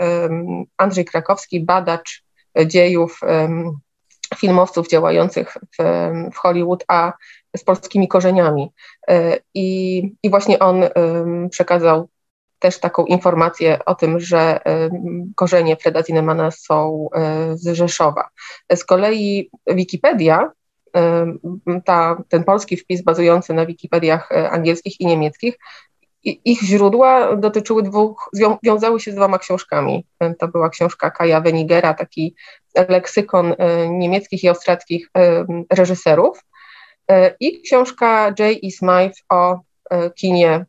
Andrzej 0.77 1.05
Krakowski, 1.05 1.61
badacz 1.61 2.25
dziejów 2.67 3.21
filmowców 4.37 4.89
działających 4.89 5.57
w, 5.79 5.83
w 6.35 6.37
Hollywood, 6.37 6.85
a 6.89 7.13
z 7.57 7.65
polskimi 7.65 8.09
korzeniami. 8.09 8.73
E, 9.09 9.39
I, 9.55 9.99
i 10.23 10.31
właśnie 10.31 10.59
on 10.59 10.85
przekazał 11.51 12.09
też 12.59 12.81
taką 12.81 13.05
informację 13.05 13.85
o 13.85 13.95
tym, 13.95 14.21
że 14.21 14.61
korzenie 15.37 15.77
Freda 15.77 16.03
Zinemana 16.03 16.51
są 16.51 17.09
e, 17.15 17.57
z 17.57 17.77
Rzeszowa. 17.77 18.29
Z 18.75 18.85
kolei 18.85 19.51
Wikipedia, 19.67 20.51
ta, 21.85 22.23
ten 22.29 22.45
polski 22.45 22.77
wpis 22.77 23.03
bazujący 23.03 23.55
na 23.55 23.67
Wikipediach 23.67 24.33
e, 24.33 24.51
angielskich 24.51 25.01
i 25.01 25.07
niemieckich, 25.07 25.59
ich 26.25 26.63
źródła 26.63 27.37
dotyczyły 27.37 27.83
dwóch, 27.83 28.31
wiązały 28.63 29.01
się 29.01 29.13
z 29.13 29.15
dwoma 29.15 29.39
książkami. 29.39 30.07
To 30.39 30.49
była 30.49 30.69
książka 30.71 31.11
Kaja 31.11 31.41
Wenigera, 31.41 31.95
taki 31.95 32.35
leksykon 32.89 33.55
niemieckich 33.89 34.45
i 34.45 34.49
austriackich 34.49 35.11
reżyserów, 35.71 36.39
E, 37.11 37.35
i 37.41 37.63
książka 37.63 38.27
J. 38.27 38.41
E. 38.41 38.71
Smythe 38.71 39.23
o 39.29 39.61
e, 39.91 40.11
kinie, 40.11 40.67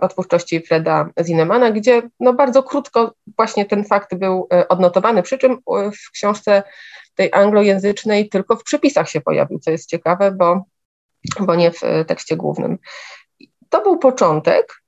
o 0.00 0.08
twórczości 0.08 0.60
Freda 0.60 1.10
Zinemana, 1.20 1.70
gdzie 1.70 2.02
no 2.20 2.32
bardzo 2.32 2.62
krótko 2.62 3.14
właśnie 3.36 3.66
ten 3.66 3.84
fakt 3.84 4.14
był 4.14 4.48
odnotowany, 4.68 5.22
przy 5.22 5.38
czym 5.38 5.58
w 6.06 6.10
książce 6.10 6.62
tej 7.14 7.32
anglojęzycznej 7.32 8.28
tylko 8.28 8.56
w 8.56 8.62
przypisach 8.62 9.10
się 9.10 9.20
pojawił, 9.20 9.58
co 9.58 9.70
jest 9.70 9.90
ciekawe, 9.90 10.32
bo, 10.32 10.64
bo 11.40 11.54
nie 11.54 11.70
w 11.70 11.80
tekście 12.06 12.36
głównym. 12.36 12.78
To 13.68 13.82
był 13.82 13.98
początek. 13.98 14.82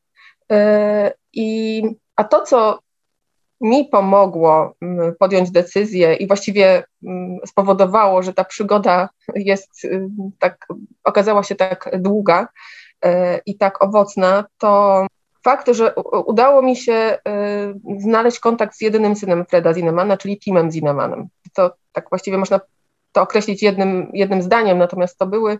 I, 1.32 1.82
a 2.16 2.24
to, 2.24 2.42
co 2.42 2.78
mi 3.60 3.84
pomogło 3.84 4.74
mm, 4.82 5.14
podjąć 5.18 5.50
decyzję 5.50 6.14
i 6.14 6.26
właściwie 6.26 6.84
mm, 7.04 7.38
spowodowało, 7.46 8.22
że 8.22 8.32
ta 8.32 8.44
przygoda 8.44 9.08
jest 9.34 9.84
y, 9.84 10.08
tak, 10.38 10.66
okazała 11.04 11.42
się 11.42 11.54
tak 11.54 11.90
długa 11.98 12.48
y, 13.04 13.08
i 13.46 13.56
tak 13.56 13.82
owocna, 13.82 14.44
to 14.58 15.06
fakt, 15.44 15.68
że 15.68 15.94
udało 16.26 16.62
mi 16.62 16.76
się 16.76 17.18
znaleźć 17.98 18.38
kontakt 18.38 18.76
z 18.76 18.80
jedynym 18.80 19.16
synem 19.16 19.44
Freda 19.46 19.74
Zinemana, 19.74 20.16
czyli 20.16 20.38
Timem 20.38 20.70
Zinemanem. 20.70 21.28
To 21.54 21.74
tak 21.92 22.08
właściwie 22.10 22.38
można 22.38 22.60
to 23.12 23.22
określić 23.22 23.62
jednym, 23.62 24.10
jednym 24.12 24.42
zdaniem, 24.42 24.78
natomiast 24.78 25.18
to 25.18 25.26
były 25.26 25.58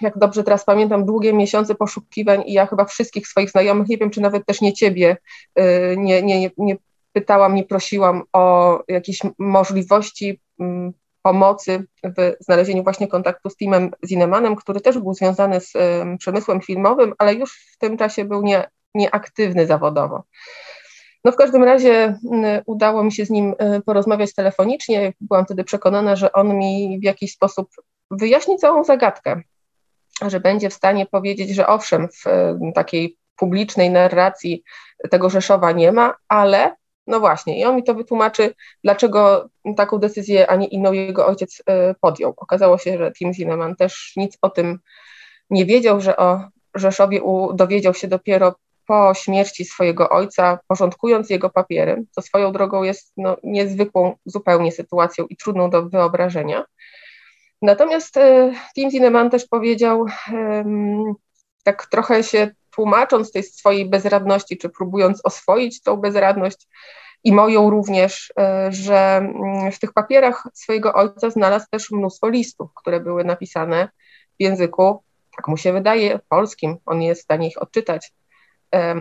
jak 0.00 0.18
dobrze 0.18 0.44
teraz 0.44 0.64
pamiętam, 0.64 1.04
długie 1.04 1.32
miesiące 1.32 1.74
poszukiwań 1.74 2.42
i 2.46 2.52
ja 2.52 2.66
chyba 2.66 2.84
wszystkich 2.84 3.28
swoich 3.28 3.50
znajomych, 3.50 3.88
nie 3.88 3.98
wiem 3.98 4.10
czy 4.10 4.20
nawet 4.20 4.46
też 4.46 4.60
nie 4.60 4.72
ciebie, 4.72 5.16
e, 5.54 5.96
nie, 5.96 6.22
nie, 6.22 6.50
nie 6.56 6.76
pytałam, 7.12 7.54
nie 7.54 7.64
prosiłam 7.64 8.22
o 8.32 8.78
jakieś 8.88 9.18
możliwości 9.38 10.40
mm, 10.60 10.92
pomocy 11.22 11.84
w 12.04 12.36
znalezieniu 12.40 12.82
właśnie 12.82 13.08
kontaktu 13.08 13.50
z 13.50 13.56
Timem 13.56 13.90
Zinemanem, 14.06 14.56
który 14.56 14.80
też 14.80 14.98
był 14.98 15.14
związany 15.14 15.60
z 15.60 15.72
przemysłem 16.18 16.60
filmowym, 16.60 17.14
ale 17.18 17.34
już 17.34 17.72
w 17.74 17.78
tym 17.78 17.98
czasie 17.98 18.24
był 18.24 18.42
nie, 18.42 18.68
nieaktywny 18.94 19.66
zawodowo. 19.66 20.22
No 21.24 21.32
w 21.32 21.36
każdym 21.36 21.64
razie 21.64 22.18
mm, 22.32 22.62
udało 22.66 23.04
mi 23.04 23.12
się 23.12 23.24
z 23.24 23.30
nim 23.30 23.54
e, 23.58 23.80
porozmawiać 23.80 24.34
telefonicznie. 24.34 25.12
Byłam 25.20 25.44
wtedy 25.44 25.64
przekonana, 25.64 26.16
że 26.16 26.32
on 26.32 26.58
mi 26.58 26.98
w 27.00 27.04
jakiś 27.04 27.32
sposób 27.32 27.68
wyjaśni 28.10 28.56
całą 28.56 28.84
zagadkę, 28.84 29.42
że 30.26 30.40
będzie 30.40 30.70
w 30.70 30.74
stanie 30.74 31.06
powiedzieć, 31.06 31.50
że 31.50 31.66
owszem, 31.66 32.08
w 32.08 32.24
takiej 32.74 33.16
publicznej 33.36 33.90
narracji 33.90 34.62
tego 35.10 35.30
Rzeszowa 35.30 35.72
nie 35.72 35.92
ma, 35.92 36.14
ale 36.28 36.76
No 37.10 37.20
właśnie, 37.20 37.60
i 37.60 37.64
on 37.64 37.76
mi 37.76 37.84
to 37.84 37.94
wytłumaczy, 37.94 38.54
dlaczego 38.84 39.48
taką 39.76 39.98
decyzję, 39.98 40.50
a 40.50 40.56
nie 40.56 40.66
inną 40.66 40.92
jego 40.92 41.26
ojciec 41.26 41.62
e, 41.66 41.94
podjął. 42.00 42.34
Okazało 42.36 42.78
się, 42.78 42.98
że 42.98 43.12
Tim 43.12 43.34
Zineman 43.34 43.76
też 43.76 44.12
nic 44.16 44.38
o 44.42 44.50
tym 44.50 44.78
nie 45.50 45.66
wiedział, 45.66 46.00
że 46.00 46.16
o 46.16 46.48
Rzeszowie 46.74 47.20
dowiedział 47.54 47.94
się 47.94 48.08
dopiero 48.08 48.54
po 48.86 49.14
śmierci 49.14 49.64
swojego 49.64 50.10
ojca, 50.10 50.58
porządkując 50.68 51.30
jego 51.30 51.50
papiery, 51.50 52.04
co 52.10 52.22
swoją 52.22 52.52
drogą 52.52 52.82
jest 52.82 53.12
no, 53.16 53.36
niezwykłą 53.42 54.16
zupełnie 54.24 54.72
sytuacją 54.72 55.26
i 55.26 55.36
trudną 55.36 55.70
do 55.70 55.88
wyobrażenia. 55.88 56.64
Natomiast 57.62 58.16
e, 58.16 58.52
Tim 58.74 58.90
Zineman 58.90 59.30
też 59.30 59.46
powiedział, 59.46 60.06
tak 61.64 61.86
trochę 61.86 62.22
się 62.22 62.50
tłumacząc 62.70 63.32
tej 63.32 63.42
swojej 63.42 63.90
bezradności, 63.90 64.58
czy 64.58 64.68
próbując 64.68 65.20
oswoić 65.24 65.82
tą 65.82 65.96
bezradność 65.96 66.68
i 67.24 67.32
moją 67.32 67.70
również, 67.70 68.32
e, 68.38 68.72
że 68.72 69.16
mm, 69.16 69.72
w 69.72 69.78
tych 69.78 69.92
papierach 69.92 70.48
swojego 70.54 70.94
ojca 70.94 71.30
znalazł 71.30 71.66
też 71.70 71.90
mnóstwo 71.90 72.28
listów, 72.28 72.70
które 72.74 73.00
były 73.00 73.24
napisane 73.24 73.88
w 74.40 74.42
języku, 74.42 75.02
tak 75.36 75.48
mu 75.48 75.56
się 75.56 75.72
wydaje, 75.72 76.20
polskim. 76.28 76.76
On 76.86 76.98
nie 76.98 77.06
jest 77.06 77.20
w 77.20 77.24
stanie 77.24 77.48
ich 77.48 77.62
odczytać. 77.62 78.12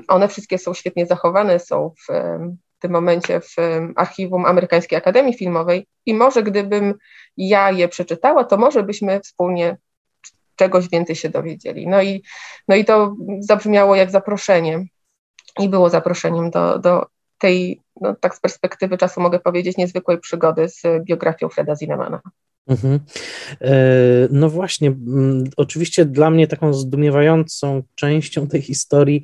One 0.07 0.27
wszystkie 0.27 0.57
są 0.57 0.73
świetnie 0.73 1.05
zachowane, 1.05 1.59
są 1.59 1.93
w 2.07 2.13
w 2.79 2.81
tym 2.81 2.91
momencie 2.91 3.41
w 3.41 3.55
archiwum 3.95 4.45
Amerykańskiej 4.45 4.97
Akademii 4.97 5.33
Filmowej 5.33 5.87
i 6.05 6.13
może 6.13 6.43
gdybym 6.43 6.93
ja 7.37 7.71
je 7.71 7.87
przeczytała, 7.87 8.43
to 8.43 8.57
może 8.57 8.83
byśmy 8.83 9.19
wspólnie 9.19 9.77
czegoś 10.55 10.89
więcej 10.89 11.15
się 11.15 11.29
dowiedzieli. 11.29 11.87
No 11.87 12.01
i, 12.01 12.23
no 12.67 12.75
i 12.75 12.85
to 12.85 13.15
zabrzmiało 13.39 13.95
jak 13.95 14.11
zaproszenie 14.11 14.85
i 15.59 15.69
było 15.69 15.89
zaproszeniem 15.89 16.51
do, 16.51 16.79
do 16.79 17.05
tej, 17.37 17.81
no 18.01 18.15
tak 18.15 18.35
z 18.35 18.39
perspektywy 18.39 18.97
czasu 18.97 19.21
mogę 19.21 19.39
powiedzieć, 19.39 19.77
niezwykłej 19.77 20.19
przygody 20.19 20.69
z 20.69 20.81
biografią 21.03 21.49
Freda 21.49 21.75
Zinemana. 21.75 22.21
Mhm. 22.67 22.99
E, 23.61 23.71
no 24.31 24.49
właśnie, 24.49 24.95
oczywiście 25.57 26.05
dla 26.05 26.29
mnie 26.29 26.47
taką 26.47 26.73
zdumiewającą 26.73 27.83
częścią 27.95 28.47
tej 28.47 28.61
historii 28.61 29.23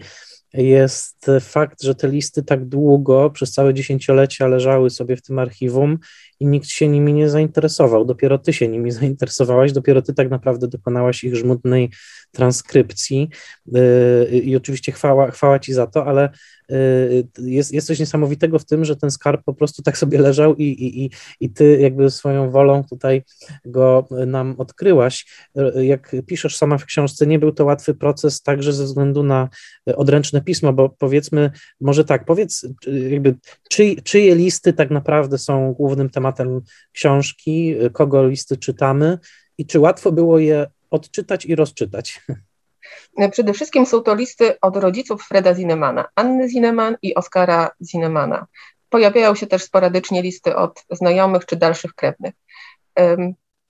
jest 0.64 1.32
fakt, 1.40 1.84
że 1.84 1.96
te 1.96 2.08
listy 2.08 2.44
tak 2.44 2.66
długo, 2.66 3.30
przez 3.30 3.52
całe 3.52 3.74
dziesięciolecia 3.74 4.48
leżały 4.48 4.90
sobie 4.90 5.16
w 5.16 5.22
tym 5.22 5.40
archiwum 5.40 6.00
i 6.40 6.46
nikt 6.46 6.68
się 6.68 6.88
nimi 6.88 7.14
nie 7.14 7.30
zainteresował. 7.30 8.06
Dopiero 8.06 8.38
ty 8.38 8.54
się 8.54 8.68
nimi 8.68 8.92
zainteresowałaś, 9.02 9.72
dopiero 9.72 10.02
ty 10.02 10.14
tak 10.14 10.30
naprawdę 10.30 10.68
dokonałaś 10.68 11.24
ich 11.24 11.36
żmudnej 11.36 11.90
transkrypcji 12.32 13.30
yy, 13.66 14.40
i 14.44 14.56
oczywiście 14.56 14.92
chwała, 14.92 15.32
chwała 15.32 15.60
ci 15.60 15.74
za 15.74 15.88
to, 15.88 16.06
ale 16.06 16.30
Y, 16.72 17.28
jest, 17.38 17.74
jest 17.74 17.88
coś 17.88 18.00
niesamowitego 18.00 18.60
w 18.60 18.66
tym, 18.66 18.86
że 18.86 18.96
ten 18.96 19.12
skarb 19.12 19.44
po 19.46 19.54
prostu 19.54 19.84
tak 19.84 19.98
sobie 19.98 20.20
leżał 20.20 20.56
i, 20.56 20.64
i, 20.64 21.06
i, 21.06 21.10
i 21.40 21.50
ty 21.50 21.78
jakby 21.82 22.12
swoją 22.12 22.52
wolą 22.52 22.84
tutaj 22.84 23.24
go 23.66 24.08
nam 24.28 24.56
odkryłaś. 24.58 25.26
Y, 25.78 25.86
jak 25.86 26.16
piszesz 26.26 26.58
sama 26.58 26.78
w 26.78 26.86
książce, 26.86 27.28
nie 27.28 27.40
był 27.40 27.52
to 27.52 27.66
łatwy 27.66 27.94
proces 27.94 28.42
także 28.42 28.74
ze 28.74 28.84
względu 28.84 29.24
na 29.24 29.50
odręczne 29.96 30.42
pismo, 30.42 30.74
bo 30.74 30.90
powiedzmy, 30.90 31.52
może 31.82 32.06
tak, 32.06 32.26
powiedz 32.26 32.68
jakby 33.10 33.36
czy, 33.70 33.96
czyje 34.04 34.36
listy 34.36 34.74
tak 34.74 34.92
naprawdę 34.92 35.38
są 35.38 35.74
głównym 35.74 36.10
tematem 36.10 36.25
książki, 36.92 37.76
kogo 37.94 38.28
listy 38.28 38.58
czytamy 38.58 39.20
i 39.58 39.66
czy 39.66 39.80
łatwo 39.80 40.12
było 40.12 40.40
je 40.40 40.68
odczytać 40.92 41.46
i 41.46 41.56
rozczytać? 41.56 42.22
Przede 43.32 43.54
wszystkim 43.54 43.86
są 43.86 44.02
to 44.02 44.16
listy 44.16 44.60
od 44.60 44.78
rodziców 44.78 45.24
Freda 45.24 45.54
Zinemana, 45.54 46.06
Anny 46.16 46.50
Zineman 46.50 46.98
i 47.02 47.16
Oskara 47.16 47.70
Zinemana. 47.82 48.48
Pojawiają 48.90 49.36
się 49.36 49.48
też 49.48 49.64
sporadycznie 49.64 50.22
listy 50.22 50.56
od 50.56 50.84
znajomych 50.92 51.46
czy 51.46 51.56
dalszych 51.56 51.94
krewnych. 51.94 52.34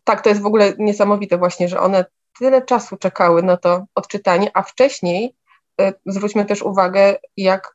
Tak, 0.03 0.21
to 0.21 0.29
jest 0.29 0.41
w 0.41 0.45
ogóle 0.45 0.73
niesamowite 0.77 1.37
właśnie, 1.37 1.67
że 1.67 1.79
one 1.79 2.05
tyle 2.39 2.61
czasu 2.61 2.97
czekały 2.97 3.43
na 3.43 3.57
to 3.57 3.85
odczytanie, 3.95 4.51
a 4.53 4.61
wcześniej 4.61 5.35
e, 5.81 5.93
zwróćmy 6.05 6.45
też 6.45 6.61
uwagę, 6.61 7.15
jak 7.37 7.74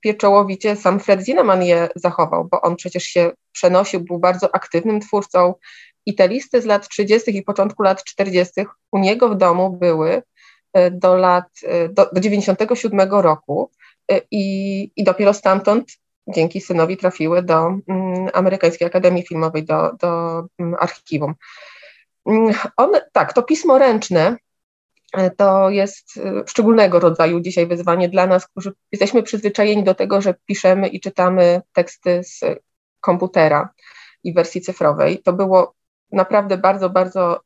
pieczołowicie 0.00 0.76
sam 0.76 1.00
Fred 1.00 1.24
Zineman 1.24 1.62
je 1.62 1.88
zachował, 1.94 2.48
bo 2.50 2.60
on 2.60 2.76
przecież 2.76 3.04
się 3.04 3.30
przenosił, 3.52 4.00
był 4.00 4.18
bardzo 4.18 4.54
aktywnym 4.54 5.00
twórcą 5.00 5.54
i 6.06 6.14
te 6.14 6.28
listy 6.28 6.62
z 6.62 6.64
lat 6.64 6.88
30. 6.88 7.36
i 7.36 7.42
początku 7.42 7.82
lat 7.82 8.04
40. 8.04 8.52
u 8.92 8.98
niego 8.98 9.28
w 9.28 9.36
domu 9.36 9.70
były 9.70 10.22
E, 10.72 10.90
do 10.90 11.16
lat, 11.16 11.48
e, 11.64 11.88
do, 11.88 12.08
do 12.12 12.20
97 12.20 13.00
roku 13.10 13.70
e, 14.10 14.20
i, 14.30 14.82
i 14.96 15.04
dopiero 15.04 15.34
stamtąd 15.34 15.92
dzięki 16.28 16.60
synowi 16.60 16.96
trafiły 16.96 17.42
do 17.42 17.66
mm, 17.88 18.28
Amerykańskiej 18.32 18.86
Akademii 18.86 19.26
Filmowej, 19.26 19.64
do, 19.64 19.90
do 20.00 20.42
mm, 20.58 20.74
archiwum. 20.78 21.34
Mm, 22.26 22.54
on, 22.76 22.90
tak, 23.12 23.32
to 23.32 23.42
pismo 23.42 23.78
ręczne 23.78 24.36
to 25.36 25.70
jest 25.70 26.20
szczególnego 26.46 27.00
rodzaju 27.00 27.40
dzisiaj 27.40 27.66
wyzwanie 27.66 28.08
dla 28.08 28.26
nas, 28.26 28.46
którzy 28.46 28.72
jesteśmy 28.92 29.22
przyzwyczajeni 29.22 29.84
do 29.84 29.94
tego, 29.94 30.20
że 30.20 30.34
piszemy 30.46 30.88
i 30.88 31.00
czytamy 31.00 31.62
teksty 31.72 32.20
z 32.24 32.40
komputera 33.00 33.68
i 34.24 34.34
wersji 34.34 34.60
cyfrowej. 34.60 35.22
To 35.22 35.32
było 35.32 35.74
naprawdę 36.12 36.58
bardzo, 36.58 36.90
bardzo 36.90 37.40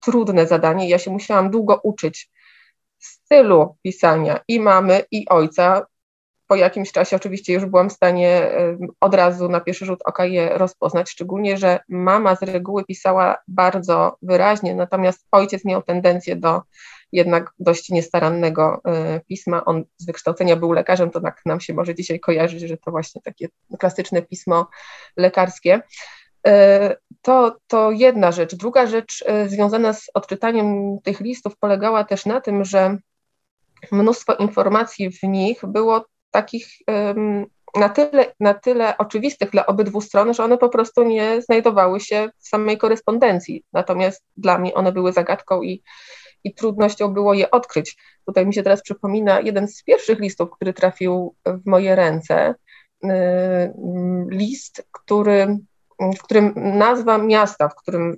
trudne 0.00 0.46
zadanie. 0.46 0.88
Ja 0.88 0.98
się 0.98 1.10
musiałam 1.10 1.50
długo 1.50 1.80
uczyć 1.82 2.30
stylu 2.98 3.76
pisania 3.82 4.40
i 4.48 4.60
mamy, 4.60 5.04
i 5.10 5.28
ojca. 5.28 5.86
Po 6.48 6.56
jakimś 6.56 6.92
czasie 6.92 7.16
oczywiście 7.16 7.52
już 7.52 7.66
byłam 7.66 7.90
w 7.90 7.92
stanie 7.92 8.50
od 9.00 9.14
razu 9.14 9.48
na 9.48 9.60
pierwszy 9.60 9.84
rzut 9.86 10.00
oka 10.04 10.24
je 10.24 10.48
rozpoznać, 10.48 11.10
szczególnie, 11.10 11.56
że 11.56 11.80
mama 11.88 12.36
z 12.36 12.42
reguły 12.42 12.84
pisała 12.84 13.36
bardzo 13.48 14.16
wyraźnie, 14.22 14.74
natomiast 14.74 15.26
ojciec 15.32 15.64
miał 15.64 15.82
tendencję 15.82 16.36
do 16.36 16.62
jednak 17.12 17.52
dość 17.58 17.90
niestarannego 17.90 18.80
e, 18.84 19.20
pisma. 19.20 19.64
On 19.64 19.84
z 19.96 20.06
wykształcenia 20.06 20.56
był 20.56 20.72
lekarzem, 20.72 21.10
to 21.10 21.20
tak 21.20 21.40
nam 21.46 21.60
się 21.60 21.74
może 21.74 21.94
dzisiaj 21.94 22.20
kojarzyć, 22.20 22.60
że 22.60 22.76
to 22.76 22.90
właśnie 22.90 23.20
takie 23.22 23.48
klasyczne 23.78 24.22
pismo 24.22 24.68
lekarskie. 25.16 25.82
E, 26.46 26.96
to, 27.22 27.56
to 27.66 27.90
jedna 27.90 28.32
rzecz. 28.32 28.54
Druga 28.54 28.86
rzecz 28.86 29.24
e, 29.26 29.48
związana 29.48 29.92
z 29.92 30.10
odczytaniem 30.14 30.98
tych 31.04 31.20
listów 31.20 31.56
polegała 31.56 32.04
też 32.04 32.26
na 32.26 32.40
tym, 32.40 32.64
że 32.64 32.98
mnóstwo 33.92 34.34
informacji 34.34 35.10
w 35.10 35.22
nich 35.22 35.60
było 35.66 36.04
takich 36.30 36.66
na 37.76 37.88
tyle, 37.88 38.34
na 38.40 38.54
tyle 38.54 38.98
oczywistych 38.98 39.50
dla 39.50 39.66
obydwu 39.66 40.00
stron, 40.00 40.34
że 40.34 40.44
one 40.44 40.58
po 40.58 40.68
prostu 40.68 41.02
nie 41.02 41.42
znajdowały 41.42 42.00
się 42.00 42.28
w 42.38 42.48
samej 42.48 42.78
korespondencji. 42.78 43.64
Natomiast 43.72 44.24
dla 44.36 44.58
mnie 44.58 44.74
one 44.74 44.92
były 44.92 45.12
zagadką 45.12 45.62
i, 45.62 45.82
i 46.44 46.54
trudnością 46.54 47.08
było 47.08 47.34
je 47.34 47.50
odkryć. 47.50 47.96
Tutaj 48.26 48.46
mi 48.46 48.54
się 48.54 48.62
teraz 48.62 48.82
przypomina 48.82 49.40
jeden 49.40 49.68
z 49.68 49.82
pierwszych 49.82 50.18
listów, 50.18 50.50
który 50.50 50.72
trafił 50.72 51.34
w 51.46 51.66
moje 51.66 51.96
ręce. 51.96 52.54
Y, 53.04 53.08
list, 54.30 54.88
który 54.92 55.58
w 56.18 56.22
którym 56.22 56.52
nazwa 56.56 57.18
miasta, 57.18 57.68
w 57.68 57.74
którym 57.74 58.16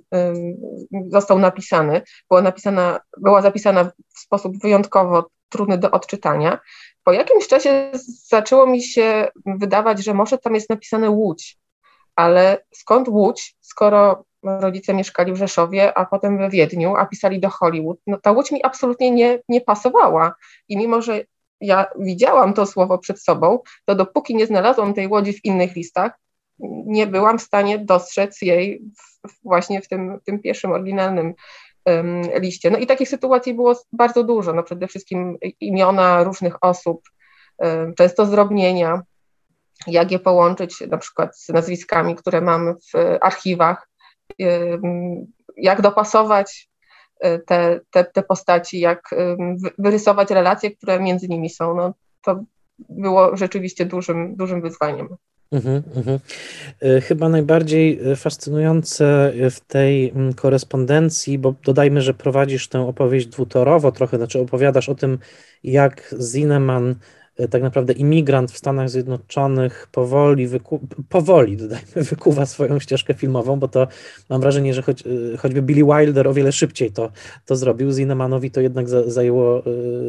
został 1.07 1.39
napisany, 1.39 2.01
była, 2.29 2.41
napisana, 2.41 2.99
była 3.17 3.41
zapisana 3.41 3.83
w 3.83 4.19
sposób 4.19 4.61
wyjątkowo 4.61 5.29
trudny 5.49 5.77
do 5.77 5.91
odczytania. 5.91 6.59
Po 7.03 7.11
jakimś 7.13 7.47
czasie 7.47 7.91
zaczęło 8.27 8.67
mi 8.67 8.83
się 8.83 9.27
wydawać, 9.45 10.03
że 10.03 10.13
może 10.13 10.37
tam 10.37 10.55
jest 10.55 10.69
napisane 10.69 11.09
Łódź, 11.09 11.57
ale 12.15 12.63
skąd 12.73 13.07
Łódź, 13.07 13.55
skoro 13.61 14.25
rodzice 14.43 14.93
mieszkali 14.93 15.33
w 15.33 15.37
Rzeszowie, 15.37 15.97
a 15.97 16.05
potem 16.05 16.37
we 16.37 16.49
Wiedniu, 16.49 16.95
a 16.95 17.05
pisali 17.05 17.39
do 17.39 17.49
Hollywood, 17.49 17.99
no 18.07 18.17
ta 18.17 18.31
Łódź 18.31 18.51
mi 18.51 18.63
absolutnie 18.63 19.11
nie, 19.11 19.39
nie 19.49 19.61
pasowała. 19.61 20.35
I 20.67 20.77
mimo, 20.77 21.01
że 21.01 21.23
ja 21.61 21.85
widziałam 21.99 22.53
to 22.53 22.65
słowo 22.65 22.97
przed 22.97 23.21
sobą, 23.21 23.59
to 23.85 23.95
dopóki 23.95 24.35
nie 24.35 24.47
znalazłam 24.47 24.93
tej 24.93 25.07
Łodzi 25.07 25.33
w 25.33 25.45
innych 25.45 25.75
listach, 25.75 26.11
nie 26.85 27.07
byłam 27.07 27.39
w 27.39 27.41
stanie 27.41 27.79
dostrzec 27.79 28.41
jej 28.41 28.81
w, 29.27 29.43
właśnie 29.43 29.81
w 29.81 29.87
tym, 29.87 30.19
w 30.19 30.23
tym 30.23 30.39
pierwszym 30.39 30.71
oryginalnym 30.71 31.33
liście. 32.39 32.71
No 32.71 32.77
i 32.77 32.87
takich 32.87 33.09
sytuacji 33.09 33.53
było 33.53 33.75
bardzo 33.93 34.23
dużo. 34.23 34.53
No 34.53 34.63
przede 34.63 34.87
wszystkim 34.87 35.37
imiona 35.59 36.23
różnych 36.23 36.63
osób, 36.63 37.01
często 37.97 38.25
zdrobnienia, 38.25 39.01
jak 39.87 40.11
je 40.11 40.19
połączyć 40.19 40.81
na 40.81 40.97
przykład 40.97 41.39
z 41.39 41.49
nazwiskami, 41.49 42.15
które 42.15 42.41
mamy 42.41 42.73
w 42.73 43.17
archiwach, 43.21 43.89
jak 45.57 45.81
dopasować 45.81 46.69
e, 47.19 47.39
te, 47.39 47.79
te, 47.91 48.03
te 48.03 48.23
postaci, 48.23 48.79
jak 48.79 49.09
wyrysować 49.77 50.31
relacje, 50.31 50.71
które 50.71 50.99
między 50.99 51.27
nimi 51.27 51.49
są. 51.49 51.75
No, 51.75 51.93
to 52.21 52.43
było 52.79 53.37
rzeczywiście 53.37 53.85
dużym, 53.85 54.35
dużym 54.35 54.61
wyzwaniem. 54.61 55.15
Mhm, 55.51 55.83
mhm. 55.95 56.19
E, 56.81 57.01
chyba 57.01 57.29
najbardziej 57.29 57.99
e, 58.11 58.15
fascynujące 58.15 59.33
w 59.51 59.59
tej 59.59 60.09
mm, 60.09 60.33
korespondencji, 60.33 61.37
bo 61.39 61.55
dodajmy, 61.63 62.01
że 62.01 62.13
prowadzisz 62.13 62.67
tę 62.67 62.87
opowieść 62.87 63.27
dwutorowo 63.27 63.91
trochę, 63.91 64.17
znaczy 64.17 64.39
opowiadasz 64.39 64.89
o 64.89 64.95
tym, 64.95 65.19
jak 65.63 66.15
Zineman 66.21 66.95
tak 67.49 67.61
naprawdę 67.61 67.93
imigrant 67.93 68.51
w 68.51 68.57
Stanach 68.57 68.89
Zjednoczonych 68.89 69.87
powoli, 69.91 70.47
wyku, 70.47 70.79
powoli 71.09 71.57
dodajmy, 71.57 72.03
wykuwa 72.11 72.45
swoją 72.45 72.79
ścieżkę 72.79 73.13
filmową, 73.13 73.59
bo 73.59 73.67
to 73.67 73.87
mam 74.29 74.41
wrażenie, 74.41 74.73
że 74.73 74.81
choć, 74.81 75.03
choćby 75.37 75.61
Billy 75.61 75.83
Wilder 75.85 76.27
o 76.27 76.33
wiele 76.33 76.51
szybciej 76.51 76.91
to, 76.91 77.11
to 77.45 77.55
zrobił, 77.55 77.91
Zinnemanowi 77.91 78.51
to 78.51 78.61
jednak 78.61 78.89
zajęło 78.89 79.63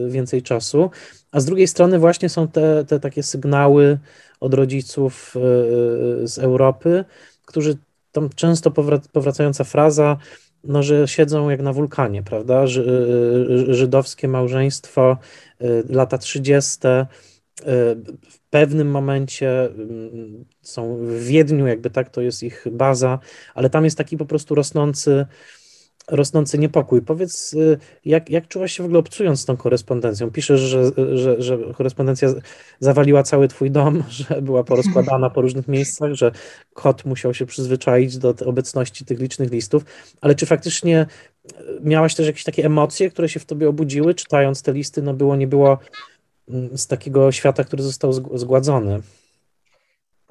więcej 0.09 0.43
czasu, 0.43 0.91
a 1.33 1.41
z 1.41 1.45
drugiej 1.45 1.69
strony 1.69 1.99
właśnie 1.99 2.29
są 2.29 2.49
te, 2.49 2.85
te 2.85 3.01
takie 3.01 3.23
sygnały 3.23 3.99
od 4.41 4.55
rodziców 4.55 5.35
z 6.25 6.39
Europy, 6.39 7.05
którzy 7.47 7.77
tam 8.13 8.29
często 8.35 8.71
powracająca 9.13 9.65
fraza, 9.65 10.17
no, 10.65 10.83
że 10.83 11.09
siedzą 11.09 11.51
jak 11.51 11.63
na 11.63 11.73
wulkanie, 11.73 12.23
prawda? 12.23 12.67
Ży, 12.67 12.83
y, 13.71 13.75
żydowskie 13.75 14.29
małżeństwo, 14.29 15.17
y, 15.63 15.85
lata 15.89 16.19
30. 16.19 16.79
Y, 16.89 17.65
w 18.31 18.39
pewnym 18.51 18.91
momencie 18.91 19.65
mm, 19.65 20.45
są 20.63 20.97
w 20.97 21.19
Wiedniu, 21.19 21.67
jakby 21.67 21.91
tak, 21.91 22.11
to 22.11 22.21
jest 22.21 22.43
ich 22.43 22.67
baza, 22.71 23.19
ale 23.55 23.71
tam 23.71 23.85
jest 23.85 23.99
taki 23.99 24.17
po 24.17 24.27
prostu 24.27 24.55
rosnący 24.55 25.27
rosnący 26.13 26.59
niepokój. 26.59 27.03
Powiedz, 27.03 27.55
y, 27.55 27.79
jak, 28.05 28.31
jak 28.31 28.49
czułaś 28.49 28.73
się 28.73 28.83
w 28.83 28.87
ogóle 28.87 28.99
obcując 28.99 29.41
z 29.41 29.45
tą 29.45 29.57
korespondencją? 29.57 30.31
Piszesz, 30.31 30.61
że, 30.61 30.91
że, 31.15 31.43
że 31.43 31.59
korespondencja 31.75 32.29
zawaliła 32.81 33.23
cały 33.23 33.49
twój 33.49 33.71
dom, 33.71 34.03
że 34.09 34.43
była 34.43 34.65
porozkładana 34.65 35.31
po 35.31 35.41
różnych 35.41 35.69
miejscach, 35.69 36.15
że 36.15 36.33
kot 36.75 37.05
musiał 37.05 37.35
się 37.35 37.47
przyzwyczaić 37.47 38.19
do 38.19 38.35
obecności 38.47 39.05
tych 39.05 39.19
licznych 39.21 39.51
listów, 39.51 39.85
ale 40.21 40.35
czy 40.35 40.47
faktycznie 40.47 41.07
y, 41.47 41.55
miałaś 41.83 42.15
też 42.15 42.27
jakieś 42.27 42.45
takie 42.45 42.65
emocje, 42.65 43.11
które 43.11 43.29
się 43.29 43.41
w 43.41 43.45
tobie 43.45 43.69
obudziły, 43.69 44.15
czytając 44.15 44.63
te 44.63 44.73
listy? 44.73 45.03
No 45.03 45.15
było, 45.15 45.37
nie 45.37 45.47
było 45.47 45.79
mm, 46.49 46.79
z 46.79 46.87
takiego 46.87 47.33
świata, 47.33 47.65
który 47.65 47.83
został 47.83 48.13
zgładzony. 48.13 49.01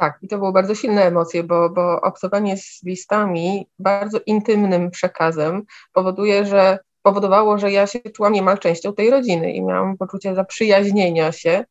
Tak, 0.02 0.20
i 0.22 0.28
to 0.28 0.38
były 0.38 0.52
bardzo 0.52 0.76
silne 0.76 1.06
emocje, 1.06 1.44
bo, 1.44 1.70
bo 1.70 2.02
obcowanie 2.02 2.58
z 2.58 2.84
listami, 2.84 3.68
bardzo 3.80 4.20
intymnym 4.26 4.92
przekazem, 4.92 5.64
powoduje, 5.94 6.46
że 6.46 6.80
powodowało, 7.02 7.58
że 7.58 7.72
ja 7.72 7.88
się 7.88 8.00
czułam 8.00 8.34
niemal 8.34 8.58
częścią 8.58 8.94
tej 8.94 9.10
rodziny 9.10 9.54
i 9.54 9.62
miałam 9.62 9.98
poczucie 9.98 10.36
zaprzyjaźnienia 10.36 11.32
się, 11.32 11.66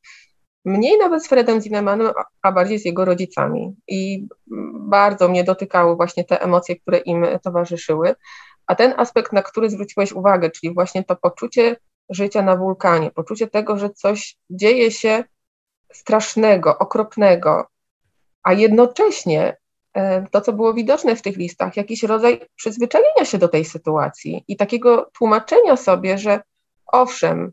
mniej 0.65 0.99
nawet 0.99 1.25
z 1.25 1.29
Fredem 1.29 1.61
Zinemanem, 1.61 2.13
a 2.43 2.53
bardziej 2.53 2.79
z 2.79 2.85
jego 2.85 3.05
rodzicami. 3.05 3.75
I 3.89 4.29
bardzo 4.75 5.29
mnie 5.29 5.45
dotykały 5.45 5.97
właśnie 5.97 6.25
te 6.25 6.43
emocje, 6.43 6.77
które 6.77 6.99
im 6.99 7.27
towarzyszyły. 7.43 8.15
A 8.67 8.75
ten 8.75 8.95
aspekt, 8.97 9.33
na 9.33 9.43
który 9.43 9.71
zwróciłeś 9.71 10.13
uwagę, 10.13 10.51
czyli 10.51 10.75
właśnie 10.75 11.05
to 11.05 11.17
poczucie 11.17 11.77
życia 12.11 12.43
na 12.43 12.57
wulkanie, 12.57 13.11
poczucie 13.11 13.49
tego, 13.49 13.79
że 13.79 13.91
coś 13.91 14.37
dzieje 14.51 14.91
się 14.91 15.25
strasznego, 15.93 16.79
okropnego, 16.79 17.70
a 18.43 18.53
jednocześnie 18.53 19.57
e, 19.95 20.27
to, 20.31 20.41
co 20.41 20.53
było 20.53 20.75
widoczne 20.75 21.17
w 21.17 21.23
tych 21.23 21.37
listach, 21.37 21.77
jakiś 21.77 22.03
rodzaj 22.03 22.41
przyzwyczajenia 22.57 23.25
się 23.25 23.39
do 23.39 23.49
tej 23.49 23.65
sytuacji 23.65 24.45
i 24.49 24.57
takiego 24.57 25.11
tłumaczenia 25.19 25.77
sobie, 25.77 26.19
że 26.19 26.41
owszem, 26.87 27.53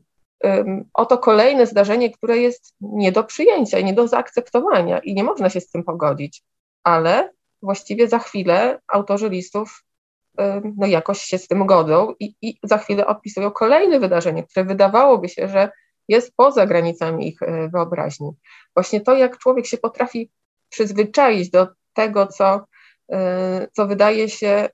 oto 0.94 1.18
kolejne 1.18 1.66
zdarzenie, 1.66 2.12
które 2.12 2.38
jest 2.38 2.74
nie 2.82 3.12
do 3.12 3.24
przyjęcia 3.24 3.80
i 3.80 3.86
nie 3.86 3.94
do 3.94 4.08
zaakceptowania 4.08 5.00
i 5.00 5.14
nie 5.14 5.24
można 5.24 5.50
się 5.50 5.62
z 5.62 5.70
tym 5.70 5.84
pogodzić, 5.84 6.44
ale 6.84 7.32
właściwie 7.62 8.08
za 8.08 8.20
chwilę 8.20 8.80
autorzy 8.88 9.30
listów 9.30 9.84
no 10.78 10.88
jakoś 10.88 11.22
się 11.22 11.38
z 11.38 11.48
tym 11.48 11.66
godzą 11.66 12.14
i, 12.20 12.36
i 12.42 12.60
za 12.64 12.78
chwilę 12.78 13.08
opisują 13.08 13.52
kolejne 13.52 14.00
wydarzenie, 14.00 14.44
które 14.44 14.66
wydawałoby 14.66 15.30
się, 15.30 15.48
że 15.48 15.72
jest 16.08 16.34
poza 16.36 16.66
granicami 16.66 17.28
ich 17.28 17.42
e, 17.42 17.70
wyobraźni. 17.70 18.32
Właśnie 18.76 19.02
to, 19.02 19.16
jak 19.16 19.38
człowiek 19.38 19.66
się 19.66 19.78
potrafi 19.78 20.32
przyzwyczaić 20.70 21.50
do 21.50 21.68
tego, 21.94 22.28
co, 22.28 22.66
y, 23.14 23.18
co 23.74 23.88
wydaje 23.88 24.30
się 24.30 24.70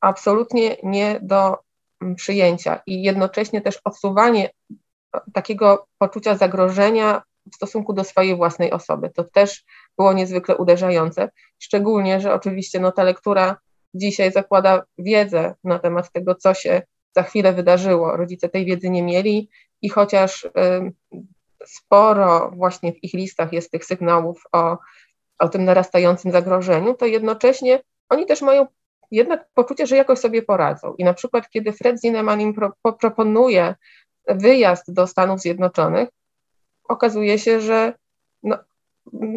absolutnie 0.00 0.76
nie 0.82 1.20
do 1.22 1.58
mm, 2.02 2.14
przyjęcia 2.14 2.82
i 2.86 3.02
jednocześnie 3.02 3.60
też 3.60 3.80
odsuwanie 3.84 4.50
takiego 5.32 5.86
poczucia 5.98 6.36
zagrożenia 6.36 7.22
w 7.52 7.54
stosunku 7.54 7.92
do 7.92 8.04
swojej 8.04 8.36
własnej 8.36 8.72
osoby. 8.72 9.10
To 9.10 9.24
też 9.24 9.64
było 9.98 10.12
niezwykle 10.12 10.56
uderzające, 10.56 11.30
szczególnie, 11.58 12.20
że 12.20 12.34
oczywiście 12.34 12.80
no, 12.80 12.92
ta 12.92 13.02
lektura 13.02 13.56
dzisiaj 13.94 14.32
zakłada 14.32 14.82
wiedzę 14.98 15.54
na 15.64 15.78
temat 15.78 16.12
tego, 16.12 16.34
co 16.34 16.54
się 16.54 16.82
za 17.16 17.22
chwilę 17.22 17.52
wydarzyło. 17.52 18.16
Rodzice 18.16 18.48
tej 18.48 18.64
wiedzy 18.64 18.90
nie 18.90 19.02
mieli 19.02 19.48
i 19.82 19.88
chociaż 19.88 20.44
y, 20.44 20.50
sporo 21.66 22.50
właśnie 22.56 22.92
w 22.92 23.04
ich 23.04 23.14
listach 23.14 23.52
jest 23.52 23.70
tych 23.70 23.84
sygnałów 23.84 24.42
o 24.52 24.78
o 25.38 25.48
tym 25.48 25.64
narastającym 25.64 26.32
zagrożeniu, 26.32 26.94
to 26.94 27.06
jednocześnie 27.06 27.82
oni 28.08 28.26
też 28.26 28.42
mają 28.42 28.66
jednak 29.10 29.48
poczucie, 29.54 29.86
że 29.86 29.96
jakoś 29.96 30.18
sobie 30.18 30.42
poradzą. 30.42 30.94
I 30.98 31.04
na 31.04 31.14
przykład, 31.14 31.50
kiedy 31.50 31.72
Fred 31.72 32.00
Zinnemann 32.00 32.40
im 32.40 32.54
pro, 32.54 32.72
proponuje 33.00 33.74
wyjazd 34.28 34.92
do 34.92 35.06
Stanów 35.06 35.40
Zjednoczonych, 35.40 36.08
okazuje 36.88 37.38
się, 37.38 37.60
że 37.60 37.92
no, 38.42 38.58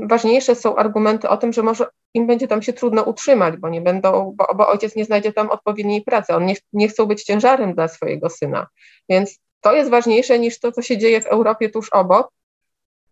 ważniejsze 0.04 0.56
są 0.56 0.76
argumenty 0.76 1.30
o 1.30 1.38
tym, 1.38 1.54
że 1.54 1.64
może 1.64 1.86
im 2.14 2.28
będzie 2.28 2.48
tam 2.48 2.62
się 2.62 2.74
trudno 2.74 3.04
utrzymać, 3.04 3.58
bo 3.58 3.70
nie 3.70 3.82
będą, 3.82 4.34
bo, 4.36 4.48
bo 4.56 4.68
ojciec 4.68 4.96
nie 4.96 5.06
znajdzie 5.06 5.34
tam 5.34 5.50
odpowiedniej 5.50 6.02
pracy. 6.02 6.36
On 6.36 6.46
nie, 6.46 6.56
nie 6.74 6.88
chcą 6.88 7.06
być 7.06 7.24
ciężarem 7.24 7.74
dla 7.74 7.88
swojego 7.88 8.30
syna. 8.30 8.68
Więc 9.10 9.40
to 9.62 9.74
jest 9.74 9.90
ważniejsze 9.90 10.40
niż 10.40 10.60
to, 10.60 10.72
co 10.72 10.82
się 10.82 10.98
dzieje 10.98 11.22
w 11.22 11.28
Europie 11.28 11.70
tuż 11.70 11.90
obok. 11.90 12.32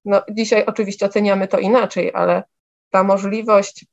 No, 0.05 0.21
dzisiaj 0.31 0.65
oczywiście 0.65 1.05
oceniamy 1.05 1.47
to 1.47 1.59
inaczej, 1.59 2.11
ale 2.13 2.43
ta 2.89 3.03
możliwość 3.03 3.85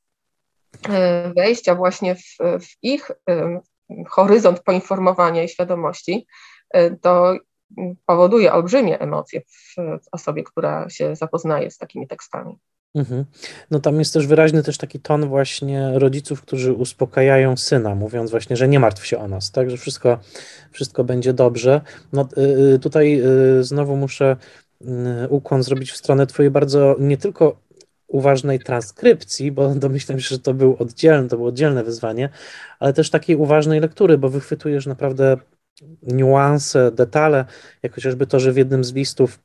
e, 0.89 1.33
wejścia 1.37 1.75
właśnie 1.75 2.15
w, 2.15 2.37
w 2.61 2.69
ich 2.83 3.11
e, 3.31 3.61
horyzont 4.09 4.61
poinformowania 4.61 5.43
i 5.43 5.49
świadomości, 5.49 6.27
e, 6.71 6.97
to 6.97 7.35
powoduje 8.07 8.53
olbrzymie 8.53 9.01
emocje 9.01 9.41
w, 9.41 9.77
osobie, 10.13 10.43
która 10.43 10.89
się 10.91 11.17
zapoznaje 11.17 11.71
z 11.71 11.79
takimi 11.79 12.09
tekstami. 12.09 12.59
Mhm. 12.95 13.25
No 13.71 13.81
tam 13.81 13.99
jest 13.99 14.13
też 14.13 14.27
wyraźny 14.27 14.63
też 14.63 14.79
taki 14.79 15.01
ton 15.01 15.29
właśnie 15.29 15.91
rodziców, 15.95 16.43
którzy 16.43 16.73
uspokajają 16.73 17.57
syna, 17.57 17.95
mówiąc 17.95 18.31
właśnie, 18.31 18.57
że 18.57 18.69
nie 18.69 18.81
martw 18.81 19.07
się 19.07 19.19
o 19.19 19.29
nas, 19.29 19.51
tak, 19.51 19.71
że 19.71 19.77
wszystko, 19.77 20.19
wszystko 20.71 21.05
będzie 21.05 21.33
dobrze. 21.33 21.81
No 22.13 22.29
tutaj 22.83 23.23
znowu 23.61 23.97
muszę 23.97 24.37
ukłon 25.29 25.63
zrobić 25.63 25.93
w 25.93 25.97
stronę 25.97 26.27
twojej 26.27 26.51
bardzo 26.51 26.97
nie 26.99 27.17
tylko 27.17 27.57
uważnej 28.13 28.59
transkrypcji, 28.59 29.53
bo 29.53 29.75
domyślam 29.87 30.21
się, 30.21 30.29
że 30.29 30.39
to 30.39 30.55
był 30.55 30.77
oddzielny, 30.79 31.29
to 31.29 31.37
było 31.37 31.49
oddzielne 31.49 31.85
wyzwanie, 31.85 32.29
ale 32.81 32.93
też 32.93 33.11
takiej 33.11 33.37
uważnej 33.37 33.81
lektury, 33.81 34.19
bo 34.19 34.29
wychwytujesz 34.29 34.87
naprawdę 34.87 35.37
niuanse, 36.03 36.91
detale, 36.91 37.45
jak 37.83 37.95
chociażby 37.95 38.27
to, 38.27 38.41
że 38.41 38.53
w 38.53 38.57
jednym 38.57 38.85
z 38.85 38.93
listów 38.93 39.39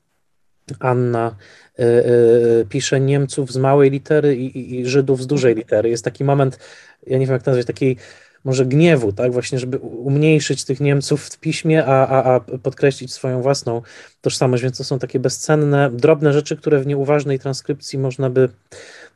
Anna 0.79 1.35
y, 1.79 1.83
y, 1.83 2.65
pisze 2.69 2.99
Niemców 2.99 3.51
z 3.51 3.57
małej 3.57 3.89
litery 3.91 4.35
i, 4.35 4.57
i, 4.57 4.79
i 4.79 4.85
Żydów 4.85 5.21
z 5.21 5.27
dużej 5.27 5.55
litery. 5.55 5.89
Jest 5.89 6.03
taki 6.03 6.23
moment, 6.23 6.59
ja 7.07 7.17
nie 7.17 7.25
wiem 7.25 7.33
jak 7.33 7.45
nazwać, 7.45 7.65
takiej 7.65 7.97
może 8.43 8.65
gniewu, 8.65 9.13
tak, 9.13 9.31
właśnie, 9.33 9.59
żeby 9.59 9.77
umniejszyć 9.77 10.65
tych 10.65 10.79
Niemców 10.79 11.25
w 11.25 11.39
piśmie, 11.39 11.85
a, 11.85 12.07
a, 12.07 12.35
a 12.35 12.39
podkreślić 12.39 13.13
swoją 13.13 13.41
własną 13.41 13.81
tożsamość, 14.21 14.63
więc 14.63 14.77
to 14.77 14.83
są 14.83 14.99
takie 14.99 15.19
bezcenne, 15.19 15.89
drobne 15.93 16.33
rzeczy, 16.33 16.57
które 16.57 16.79
w 16.79 16.87
nieuważnej 16.87 17.39
transkrypcji 17.39 17.99
można 17.99 18.29
by, 18.29 18.49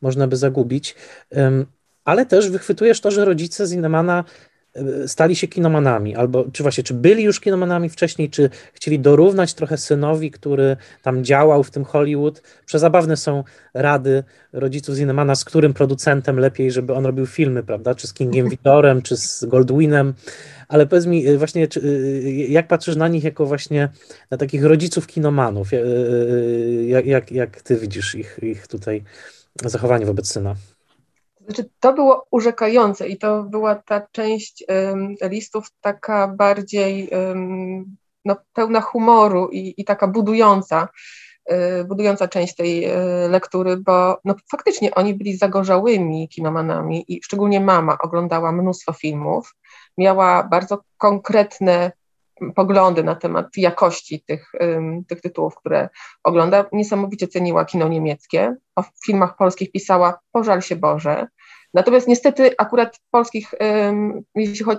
można 0.02 0.26
by 0.26 0.36
zagubić, 0.36 0.94
ale 2.04 2.26
też 2.26 2.50
wychwytujesz 2.50 3.00
to, 3.00 3.10
że 3.10 3.24
rodzice 3.24 3.66
Zinnemana 3.66 4.24
stali 5.06 5.36
się 5.36 5.48
kinomanami, 5.48 6.16
albo 6.16 6.44
czy 6.52 6.62
właśnie, 6.62 6.84
czy 6.84 6.94
byli 6.94 7.24
już 7.24 7.40
kinomanami 7.40 7.88
wcześniej, 7.88 8.30
czy 8.30 8.50
chcieli 8.72 8.98
dorównać 8.98 9.54
trochę 9.54 9.78
synowi, 9.78 10.30
który 10.30 10.76
tam 11.02 11.24
działał 11.24 11.64
w 11.64 11.70
tym 11.70 11.84
Hollywood. 11.84 12.42
Przezabawne 12.66 13.16
są 13.16 13.44
rady 13.74 14.24
rodziców 14.52 14.94
Zinnemana, 14.94 15.34
z 15.34 15.44
którym 15.44 15.74
producentem 15.74 16.38
lepiej, 16.38 16.70
żeby 16.70 16.94
on 16.94 17.06
robił 17.06 17.26
filmy, 17.26 17.62
prawda, 17.62 17.94
czy 17.94 18.06
z 18.06 18.12
Kingiem 18.14 18.48
Vidorem, 18.52 19.02
czy 19.02 19.16
z 19.16 19.44
Goldwinem, 19.44 20.14
ale 20.68 20.86
powiedz 20.86 21.06
mi 21.06 21.28
y, 21.28 21.38
właśnie, 21.38 21.68
czy, 21.68 21.80
y, 21.80 22.46
jak 22.48 22.68
patrzysz 22.68 22.96
na 22.96 23.08
nich 23.08 23.24
jako 23.24 23.46
właśnie 23.46 23.88
na 24.30 24.36
takich 24.36 24.64
rodziców 24.64 25.06
kinomanów, 25.06 25.70
jak, 26.86 27.06
jak, 27.06 27.32
jak 27.32 27.62
ty 27.62 27.76
widzisz 27.76 28.14
ich, 28.14 28.38
ich 28.42 28.66
tutaj 28.66 29.04
zachowanie 29.64 30.06
wobec 30.06 30.28
syna? 30.28 30.54
Znaczy, 31.54 31.70
to 31.80 31.92
było 31.92 32.26
urzekające 32.30 33.08
i 33.08 33.18
to 33.18 33.42
była 33.42 33.74
ta 33.74 34.06
część 34.12 34.64
um, 34.68 35.14
listów 35.22 35.66
taka 35.80 36.28
bardziej 36.28 37.08
um, 37.08 37.96
no, 38.24 38.36
pełna 38.52 38.80
humoru 38.80 39.48
i, 39.48 39.74
i 39.76 39.84
taka 39.84 40.06
budująca, 40.06 40.88
y, 41.52 41.84
budująca 41.84 42.28
część 42.28 42.54
tej 42.54 42.84
y, 42.84 43.28
lektury, 43.28 43.76
bo 43.76 44.18
no, 44.24 44.34
faktycznie 44.50 44.94
oni 44.94 45.14
byli 45.14 45.36
zagorzałymi 45.36 46.28
kinomanami 46.28 47.04
i 47.08 47.22
szczególnie 47.22 47.60
mama 47.60 47.98
oglądała 47.98 48.52
mnóstwo 48.52 48.92
filmów, 48.92 49.54
miała 49.98 50.42
bardzo 50.42 50.82
konkretne 50.98 51.92
poglądy 52.54 53.04
na 53.04 53.14
temat 53.14 53.56
jakości 53.56 54.24
tych, 54.26 54.52
tych 55.08 55.20
tytułów, 55.20 55.56
które 55.56 55.88
ogląda. 56.24 56.64
Niesamowicie 56.72 57.28
ceniła 57.28 57.64
kino 57.64 57.88
niemieckie. 57.88 58.56
O 58.76 58.84
filmach 59.06 59.36
polskich 59.36 59.72
pisała 59.72 60.18
Pożal 60.32 60.62
się 60.62 60.76
Boże. 60.76 61.26
Natomiast 61.74 62.08
niestety 62.08 62.50
akurat 62.58 62.98
polskich, 63.10 63.54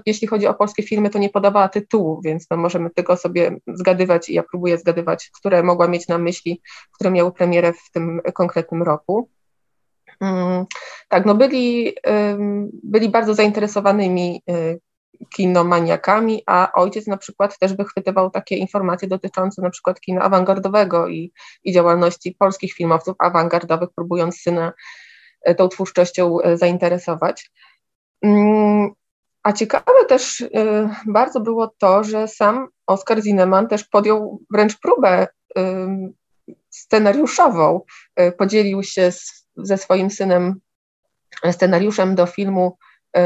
jeśli 0.05 0.27
chodzi, 0.27 0.47
o 0.47 0.53
polskie 0.53 0.83
filmy, 0.83 1.09
to 1.09 1.19
nie 1.19 1.29
podawała 1.29 1.69
tytułu, 1.69 2.21
więc 2.21 2.49
no 2.51 2.57
możemy 2.57 2.89
tylko 2.89 3.17
sobie 3.17 3.57
zgadywać 3.67 4.29
i 4.29 4.33
ja 4.33 4.43
próbuję 4.51 4.77
zgadywać, 4.77 5.29
które 5.39 5.63
mogła 5.63 5.87
mieć 5.87 6.07
na 6.07 6.17
myśli, 6.17 6.61
które 6.91 7.11
miały 7.11 7.31
premierę 7.31 7.73
w 7.73 7.91
tym 7.91 8.21
konkretnym 8.33 8.83
roku. 8.83 9.29
Mm, 10.21 10.65
tak, 11.09 11.25
no 11.25 11.35
byli, 11.35 11.93
byli 12.83 13.09
bardzo 13.09 13.33
zainteresowanymi 13.33 14.41
y, 14.49 14.79
kinomaniakami, 15.29 16.43
a 16.45 16.71
ojciec 16.75 17.07
na 17.07 17.17
przykład 17.17 17.59
też 17.59 17.73
wychwytywał 17.73 18.29
takie 18.29 18.55
informacje 18.55 19.07
dotyczące 19.07 19.61
na 19.61 19.69
przykład 19.69 19.99
kina 19.99 20.21
awangardowego 20.21 21.07
i, 21.07 21.31
i 21.63 21.73
działalności 21.73 22.35
polskich 22.39 22.73
filmowców 22.73 23.15
awangardowych, 23.19 23.89
próbując 23.95 24.41
syna 24.41 24.67
e, 24.67 24.73
tą 25.57 25.67
twórczością 25.67 26.41
e, 26.41 26.57
zainteresować. 26.57 27.51
Mm, 28.21 28.91
a 29.43 29.53
ciekawe 29.53 30.05
też 30.07 30.41
e, 30.41 30.89
bardzo 31.07 31.39
było 31.39 31.73
to, 31.77 32.03
że 32.03 32.27
sam 32.27 32.67
Oskar 32.87 33.21
Zineman 33.21 33.67
też 33.67 33.83
podjął 33.83 34.41
wręcz 34.51 34.79
próbę 34.79 35.27
scenariuszową. 36.69 37.81
Podzielił 38.37 38.83
się 38.83 39.11
z, 39.11 39.47
ze 39.55 39.77
swoim 39.77 40.11
synem 40.11 40.55
scenariuszem 41.51 42.15
do 42.15 42.25
filmu 42.25 42.77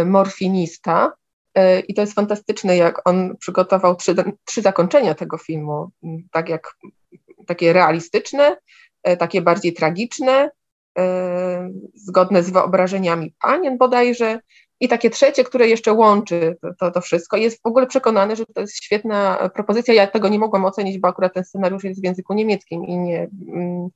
Morfinista, 0.05 1.13
E, 1.57 1.79
I 1.79 1.93
to 1.93 2.01
jest 2.01 2.13
fantastyczne, 2.13 2.77
jak 2.77 3.09
on 3.09 3.37
przygotował 3.37 3.95
trzy, 3.95 4.15
trzy 4.45 4.61
zakończenia 4.61 5.15
tego 5.15 5.37
filmu, 5.37 5.91
tak 6.31 6.49
jak 6.49 6.75
takie 7.47 7.73
realistyczne, 7.73 8.57
e, 9.03 9.17
takie 9.17 9.41
bardziej 9.41 9.73
tragiczne, 9.73 10.31
e, 10.33 10.51
zgodne 11.95 12.43
z 12.43 12.49
wyobrażeniami 12.49 13.33
panien 13.41 13.77
bodajże, 13.77 14.39
i 14.79 14.87
takie 14.87 15.09
trzecie, 15.09 15.43
które 15.43 15.67
jeszcze 15.67 15.93
łączy 15.93 16.57
to, 16.79 16.91
to 16.91 17.01
wszystko. 17.01 17.37
Jest 17.37 17.63
w 17.63 17.65
ogóle 17.65 17.87
przekonany, 17.87 18.35
że 18.35 18.45
to 18.45 18.61
jest 18.61 18.83
świetna 18.83 19.49
propozycja. 19.53 19.93
Ja 19.93 20.07
tego 20.07 20.27
nie 20.27 20.39
mogłam 20.39 20.65
ocenić, 20.65 20.99
bo 20.99 21.07
akurat 21.07 21.33
ten 21.33 21.43
scenariusz 21.43 21.83
jest 21.83 22.01
w 22.01 22.03
języku 22.03 22.33
niemieckim 22.33 22.85
i 22.85 22.97
nie, 22.97 23.29
mm, 23.53 23.89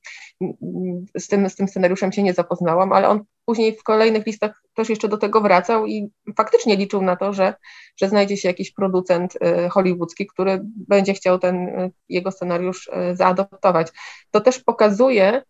z, 1.16 1.28
tym, 1.28 1.50
z 1.50 1.56
tym 1.56 1.68
scenariuszem 1.68 2.12
się 2.12 2.22
nie 2.22 2.34
zapoznałam, 2.34 2.92
ale 2.92 3.08
on 3.08 3.24
później 3.44 3.76
w 3.76 3.82
kolejnych 3.82 4.26
listach 4.26 4.62
też 4.74 4.88
jeszcze 4.88 5.08
do 5.08 5.18
tego 5.18 5.40
wracał 5.40 5.86
i 5.86 6.10
faktycznie 6.36 6.76
liczył 6.76 7.02
na 7.02 7.16
to, 7.16 7.32
że, 7.32 7.54
że 7.96 8.08
znajdzie 8.08 8.36
się 8.36 8.48
jakiś 8.48 8.72
producent 8.72 9.34
y, 9.36 9.68
hollywoodzki, 9.68 10.26
który 10.26 10.60
będzie 10.64 11.14
chciał 11.14 11.38
ten 11.38 11.68
y, 11.68 11.92
jego 12.08 12.30
scenariusz 12.30 12.86
y, 12.86 13.16
zaadoptować. 13.16 13.88
To 14.30 14.40
też 14.40 14.58
pokazuje, 14.58 15.42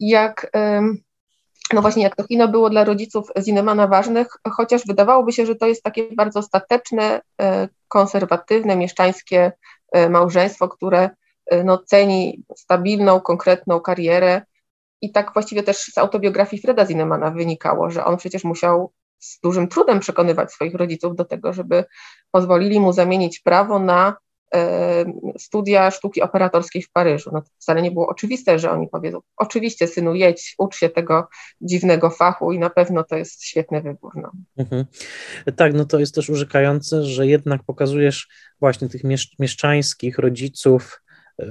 jak 0.00 0.50
no 1.72 1.82
właśnie 1.82 2.02
jak 2.02 2.16
to 2.16 2.24
kino 2.24 2.48
było 2.48 2.70
dla 2.70 2.84
rodziców 2.84 3.28
Zinemana 3.38 3.86
ważnych, 3.86 4.28
chociaż 4.50 4.86
wydawałoby 4.86 5.32
się, 5.32 5.46
że 5.46 5.56
to 5.56 5.66
jest 5.66 5.82
takie 5.82 6.08
bardzo 6.16 6.42
stateczne, 6.42 7.20
e, 7.40 7.68
konserwatywne, 7.88 8.76
mieszczańskie 8.76 9.52
e, 9.92 10.08
małżeństwo, 10.08 10.68
które 10.68 11.10
e, 11.46 11.64
no, 11.64 11.78
ceni 11.78 12.44
stabilną, 12.56 13.20
konkretną 13.20 13.80
karierę. 13.80 14.42
I 15.02 15.12
tak 15.12 15.32
właściwie 15.32 15.62
też 15.62 15.76
z 15.76 15.98
autobiografii 15.98 16.62
Freda 16.62 16.86
Zinemana 16.86 17.30
wynikało, 17.30 17.90
że 17.90 18.04
on 18.04 18.16
przecież 18.16 18.44
musiał 18.44 18.92
z 19.18 19.40
dużym 19.40 19.68
trudem 19.68 20.00
przekonywać 20.00 20.52
swoich 20.52 20.74
rodziców 20.74 21.16
do 21.16 21.24
tego, 21.24 21.52
żeby 21.52 21.84
pozwolili 22.30 22.80
mu 22.80 22.92
zamienić 22.92 23.40
prawo 23.40 23.78
na 23.78 24.16
studia 25.38 25.90
sztuki 25.90 26.22
operatorskiej 26.22 26.82
w 26.82 26.90
Paryżu. 26.90 27.30
No 27.32 27.42
to 27.42 27.48
wcale 27.58 27.82
nie 27.82 27.90
było 27.90 28.06
oczywiste, 28.06 28.58
że 28.58 28.70
oni 28.70 28.88
powiedzą, 28.88 29.20
oczywiście 29.36 29.86
synu 29.86 30.14
jedź, 30.14 30.54
ucz 30.58 30.76
się 30.76 30.88
tego 30.88 31.28
dziwnego 31.60 32.10
fachu 32.10 32.52
i 32.52 32.58
na 32.58 32.70
pewno 32.70 33.04
to 33.04 33.16
jest 33.16 33.44
świetny 33.44 33.82
wybór. 33.82 34.12
No. 34.16 34.32
Mhm. 34.56 34.84
Tak, 35.56 35.74
no 35.74 35.84
to 35.84 35.98
jest 35.98 36.14
też 36.14 36.30
urzekające, 36.30 37.04
że 37.04 37.26
jednak 37.26 37.62
pokazujesz 37.62 38.28
właśnie 38.60 38.88
tych 38.88 39.02
mieszczańskich 39.38 40.18
rodziców, 40.18 41.00
E, 41.05 41.05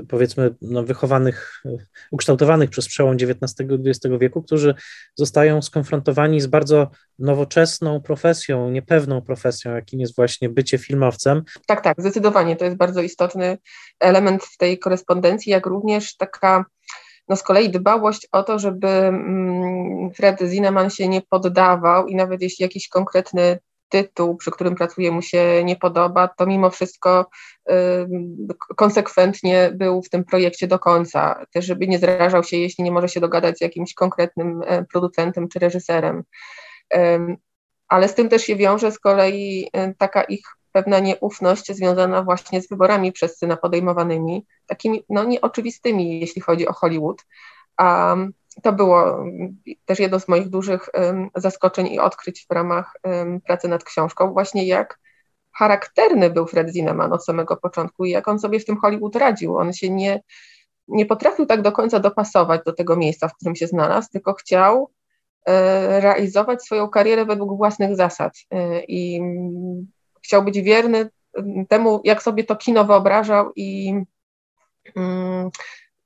powiedzmy 0.08 0.56
no, 0.62 0.84
wychowanych, 0.84 1.64
ukształtowanych 2.12 2.70
przez 2.70 2.88
przełom 2.88 3.16
XIX 3.16 3.70
i 3.70 3.90
XX 3.90 4.16
wieku, 4.20 4.42
którzy 4.42 4.76
zostają 5.16 5.62
skonfrontowani 5.62 6.42
z 6.42 6.48
bardzo 6.48 6.90
nowoczesną 7.20 8.02
profesją, 8.02 8.70
niepewną 8.70 9.22
profesją, 9.22 9.76
jakim 9.76 10.00
jest 10.00 10.16
właśnie 10.16 10.50
bycie 10.50 10.78
filmowcem. 10.78 11.44
Tak, 11.68 11.82
tak, 11.82 12.02
zdecydowanie 12.02 12.56
to 12.56 12.66
jest 12.66 12.78
bardzo 12.78 13.02
istotny 13.02 13.58
element 14.00 14.44
w 14.44 14.58
tej 14.58 14.80
korespondencji, 14.80 15.52
jak 15.52 15.66
również 15.66 16.18
taka 16.18 16.66
no 17.30 17.36
z 17.36 17.44
kolei 17.44 17.70
dbałość 17.70 18.28
o 18.32 18.44
to, 18.44 18.60
żeby 18.60 18.88
mm, 18.88 20.12
Fred 20.14 20.40
Zinnemann 20.46 20.90
się 20.90 21.08
nie 21.08 21.22
poddawał 21.30 22.08
i 22.08 22.16
nawet 22.16 22.42
jeśli 22.42 22.64
jakiś 22.64 22.88
konkretny 22.88 23.60
tytuł, 23.90 24.36
przy 24.38 24.52
którym 24.52 24.76
pracuje, 24.76 25.12
mu 25.12 25.22
się 25.22 25.64
nie 25.64 25.76
podoba, 25.76 26.28
to 26.28 26.46
mimo 26.46 26.70
wszystko 26.70 27.30
konsekwentnie 28.76 29.72
był 29.74 30.02
w 30.02 30.10
tym 30.10 30.24
projekcie 30.24 30.68
do 30.68 30.80
końca, 30.80 31.46
też 31.52 31.66
żeby 31.66 31.88
nie 31.88 32.00
zrażał 32.00 32.44
się, 32.44 32.58
jeśli 32.58 32.84
nie 32.84 32.92
może 32.92 33.10
się 33.10 33.20
dogadać 33.20 33.58
z 33.58 33.62
jakimś 33.62 33.94
konkretnym 33.94 34.62
e, 34.66 34.86
producentem 34.86 35.48
czy 35.48 35.60
reżyserem. 35.60 36.24
Ale 37.88 38.08
z 38.08 38.16
tym 38.16 38.30
też 38.30 38.44
się 38.44 38.56
wiąże 38.56 38.92
z 38.92 39.00
kolei 39.00 39.70
e, 39.74 39.94
taka 39.94 40.24
ich 40.24 40.42
pewna 40.72 41.00
nieufność 41.00 41.72
związana 41.72 42.24
właśnie 42.24 42.62
z 42.62 42.70
wyborami 42.70 43.12
przez 43.12 43.38
syna 43.38 43.58
podejmowanymi, 43.58 44.46
takimi 44.68 45.04
no, 45.10 45.24
nieoczywistymi, 45.24 46.20
jeśli 46.20 46.42
chodzi 46.42 46.68
o 46.68 46.74
Hollywood. 46.74 47.26
A 47.78 48.16
to 48.62 48.74
było 48.74 49.26
też 49.86 50.00
jedno 50.00 50.20
z 50.20 50.28
moich 50.28 50.50
dużych 50.50 50.90
zaskoczeń 51.36 51.88
i 51.88 52.00
odkryć 52.00 52.46
w 52.50 52.54
ramach 52.54 52.94
pracy 53.46 53.68
nad 53.68 53.84
książką, 53.84 54.34
właśnie 54.34 54.68
jak 54.68 55.00
charakterny 55.56 56.30
był 56.30 56.48
Fred 56.48 56.70
Zinnemann 56.70 57.14
od 57.14 57.26
samego 57.26 57.58
początku 57.58 58.06
i 58.06 58.10
jak 58.10 58.28
on 58.28 58.40
sobie 58.40 58.60
w 58.60 58.66
tym 58.66 58.78
Hollywood 58.78 59.16
radził. 59.16 59.58
On 59.58 59.74
się 59.74 59.90
nie, 59.90 60.22
nie 60.88 61.06
potrafił 61.06 61.46
tak 61.46 61.62
do 61.62 61.72
końca 61.72 62.00
dopasować 62.00 62.62
do 62.66 62.74
tego 62.74 62.96
miejsca, 62.96 63.28
w 63.28 63.36
którym 63.36 63.56
się 63.56 63.68
znalazł, 63.68 64.10
tylko 64.12 64.34
chciał 64.34 64.92
e, 65.46 66.02
realizować 66.02 66.64
swoją 66.64 66.90
karierę 66.90 67.26
według 67.26 67.58
własnych 67.58 67.96
zasad 67.96 68.34
e, 68.52 68.84
i 68.84 69.22
chciał 70.24 70.44
być 70.44 70.62
wierny 70.62 71.10
temu, 71.70 72.02
jak 72.04 72.24
sobie 72.24 72.44
to 72.44 72.56
kino 72.56 72.86
wyobrażał 72.86 73.52
i 73.56 73.94
mm, 74.96 75.50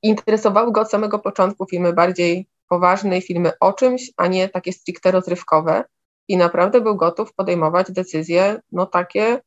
interesowały 0.04 0.72
go 0.72 0.82
od 0.82 0.90
samego 0.90 1.20
początku 1.20 1.66
filmy 1.66 1.94
bardziej 1.94 2.48
poważne, 2.70 3.22
filmy 3.22 3.52
o 3.60 3.74
czymś, 3.74 4.12
a 4.18 4.28
nie 4.28 4.50
takie 4.50 4.74
stricte 4.74 5.12
rozrywkowe. 5.12 5.84
I 6.28 6.38
naprawdę 6.38 6.82
był 6.82 6.96
gotów 6.96 7.34
podejmować 7.34 7.92
decyzje, 7.92 8.62
no 8.72 8.86
takie, 8.86 9.42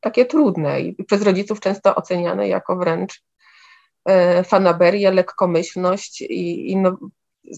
takie 0.00 0.26
trudne 0.26 0.80
i 0.80 1.04
przez 1.04 1.22
rodziców 1.22 1.60
często 1.60 1.94
oceniane 1.94 2.48
jako 2.48 2.76
wręcz 2.76 3.22
e, 4.04 4.44
fanaberię, 4.44 5.10
lekkomyślność 5.10 6.20
i, 6.20 6.70
i 6.70 6.76
no, 6.76 6.98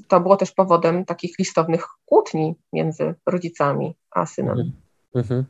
to 0.08 0.20
było 0.20 0.36
też 0.36 0.52
powodem 0.52 1.04
takich 1.04 1.38
listownych 1.38 1.86
kłótni 2.04 2.54
między 2.72 3.14
rodzicami 3.26 3.94
a 4.10 4.26
synem. 4.26 4.72
Mhm. 5.14 5.44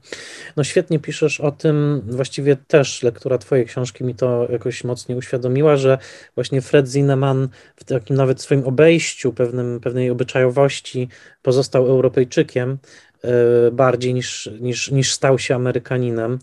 No 0.57 0.65
świetnie 0.65 0.99
piszesz 0.99 1.41
o 1.41 1.53
tym, 1.53 2.03
właściwie 2.07 2.57
też 2.57 3.03
lektura 3.03 3.39
Twojej 3.39 3.67
książki 3.67 4.05
mi 4.05 4.15
to 4.15 4.49
jakoś 4.53 4.85
mocniej 4.85 5.19
uświadomiła, 5.19 5.77
że 5.77 5.99
właśnie 6.35 6.61
Fred 6.61 6.89
Zinnemann 6.89 7.49
w 7.77 7.85
takim 7.85 8.17
nawet 8.17 8.41
swoim 8.41 8.65
obejściu, 8.65 9.33
pewnym, 9.33 9.81
pewnej 9.81 10.11
obyczajowości 10.11 11.09
pozostał 11.43 11.87
Europejczykiem 11.87 12.79
yy, 13.25 13.31
bardziej 13.73 14.15
niż, 14.15 14.51
niż, 14.61 14.91
niż 14.91 15.13
stał 15.13 15.39
się 15.39 15.55
Amerykaninem. 15.55 16.39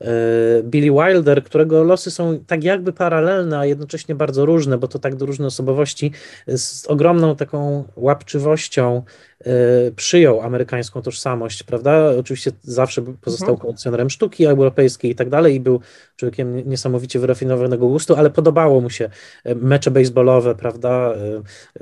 E, 0.00 0.62
Billy 0.62 0.90
Wilder, 0.90 1.44
którego 1.44 1.84
losy 1.84 2.10
są 2.10 2.38
tak 2.46 2.64
jakby 2.64 2.92
paralelne, 2.92 3.58
a 3.58 3.66
jednocześnie 3.66 4.14
bardzo 4.14 4.46
różne, 4.46 4.78
bo 4.78 4.88
to 4.88 4.98
tak 4.98 5.14
do 5.14 5.26
różne 5.26 5.46
osobowości, 5.46 6.12
z 6.46 6.86
ogromną 6.86 7.36
taką 7.36 7.84
łapczywością 7.96 9.02
e, 9.40 9.50
przyjął 9.96 10.40
amerykańską 10.40 11.02
tożsamość, 11.02 11.62
prawda? 11.62 12.10
Oczywiście 12.18 12.50
zawsze 12.62 13.02
pozostał 13.02 13.48
mhm. 13.48 13.60
kolekcjonerem 13.60 14.10
sztuki 14.10 14.44
europejskiej 14.44 15.10
i 15.10 15.14
tak 15.14 15.30
dalej 15.30 15.54
i 15.54 15.60
był 15.60 15.80
człowiekiem 16.16 16.68
niesamowicie 16.68 17.18
wyrafinowanego 17.18 17.88
gustu, 17.88 18.14
ale 18.14 18.30
podobało 18.30 18.80
mu 18.80 18.90
się 18.90 19.10
e, 19.44 19.54
mecze 19.54 19.90
baseballowe, 19.90 20.54
prawda, 20.54 21.14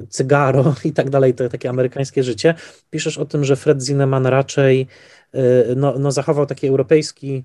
cygaro 0.09 0.75
i 0.85 0.93
tak 0.93 1.11
dalej, 1.11 1.35
to 1.35 1.49
takie 1.49 1.69
amerykańskie 1.71 2.23
życie. 2.23 2.55
Piszesz 2.91 3.19
o 3.19 3.25
tym, 3.25 3.45
że 3.45 3.57
Fred 3.57 3.83
Zinnemann 3.83 4.27
raczej 4.27 4.87
no, 5.77 5.95
no 5.99 6.13
zachował 6.13 6.47
taki 6.47 6.67
europejski 6.67 7.45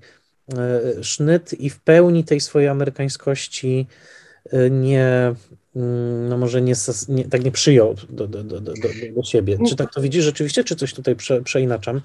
sznyt 1.02 1.54
i 1.54 1.70
w 1.70 1.80
pełni 1.80 2.24
tej 2.24 2.40
swojej 2.40 2.70
amerykańskości 2.70 3.88
e, 4.52 4.70
nie, 4.70 5.34
mm, 5.76 6.30
no 6.30 6.38
może 6.38 6.62
nie, 6.62 6.74
nie, 7.10 7.26
tak 7.26 7.44
nie 7.44 7.52
przyjął 7.52 7.96
do, 8.10 8.28
do, 8.28 8.44
do, 8.44 8.62
do, 8.62 8.74
do 9.16 9.24
siebie. 9.24 9.58
Czy 9.70 9.76
tak 9.76 9.94
to 9.94 10.02
widzisz 10.02 10.24
rzeczywiście, 10.24 10.64
czy 10.64 10.76
coś 10.76 10.94
tutaj 10.94 11.16
prze, 11.16 11.42
przeinaczam? 11.42 12.02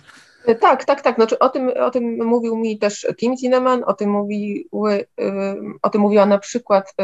Tak, 0.61 0.85
tak, 0.85 1.03
tak. 1.03 1.15
Znaczy, 1.15 1.39
o, 1.39 1.49
tym, 1.49 1.69
o 1.69 1.91
tym 1.91 2.27
mówił 2.27 2.57
mi 2.57 2.79
też 2.79 3.07
Tim 3.17 3.37
Zinneman, 3.37 3.85
o 3.87 3.95
tym, 3.95 4.11
mówiły, 4.11 5.07
o 5.83 5.91
tym 5.91 6.01
mówiła 6.01 6.27
na 6.27 6.39
przykład 6.39 6.95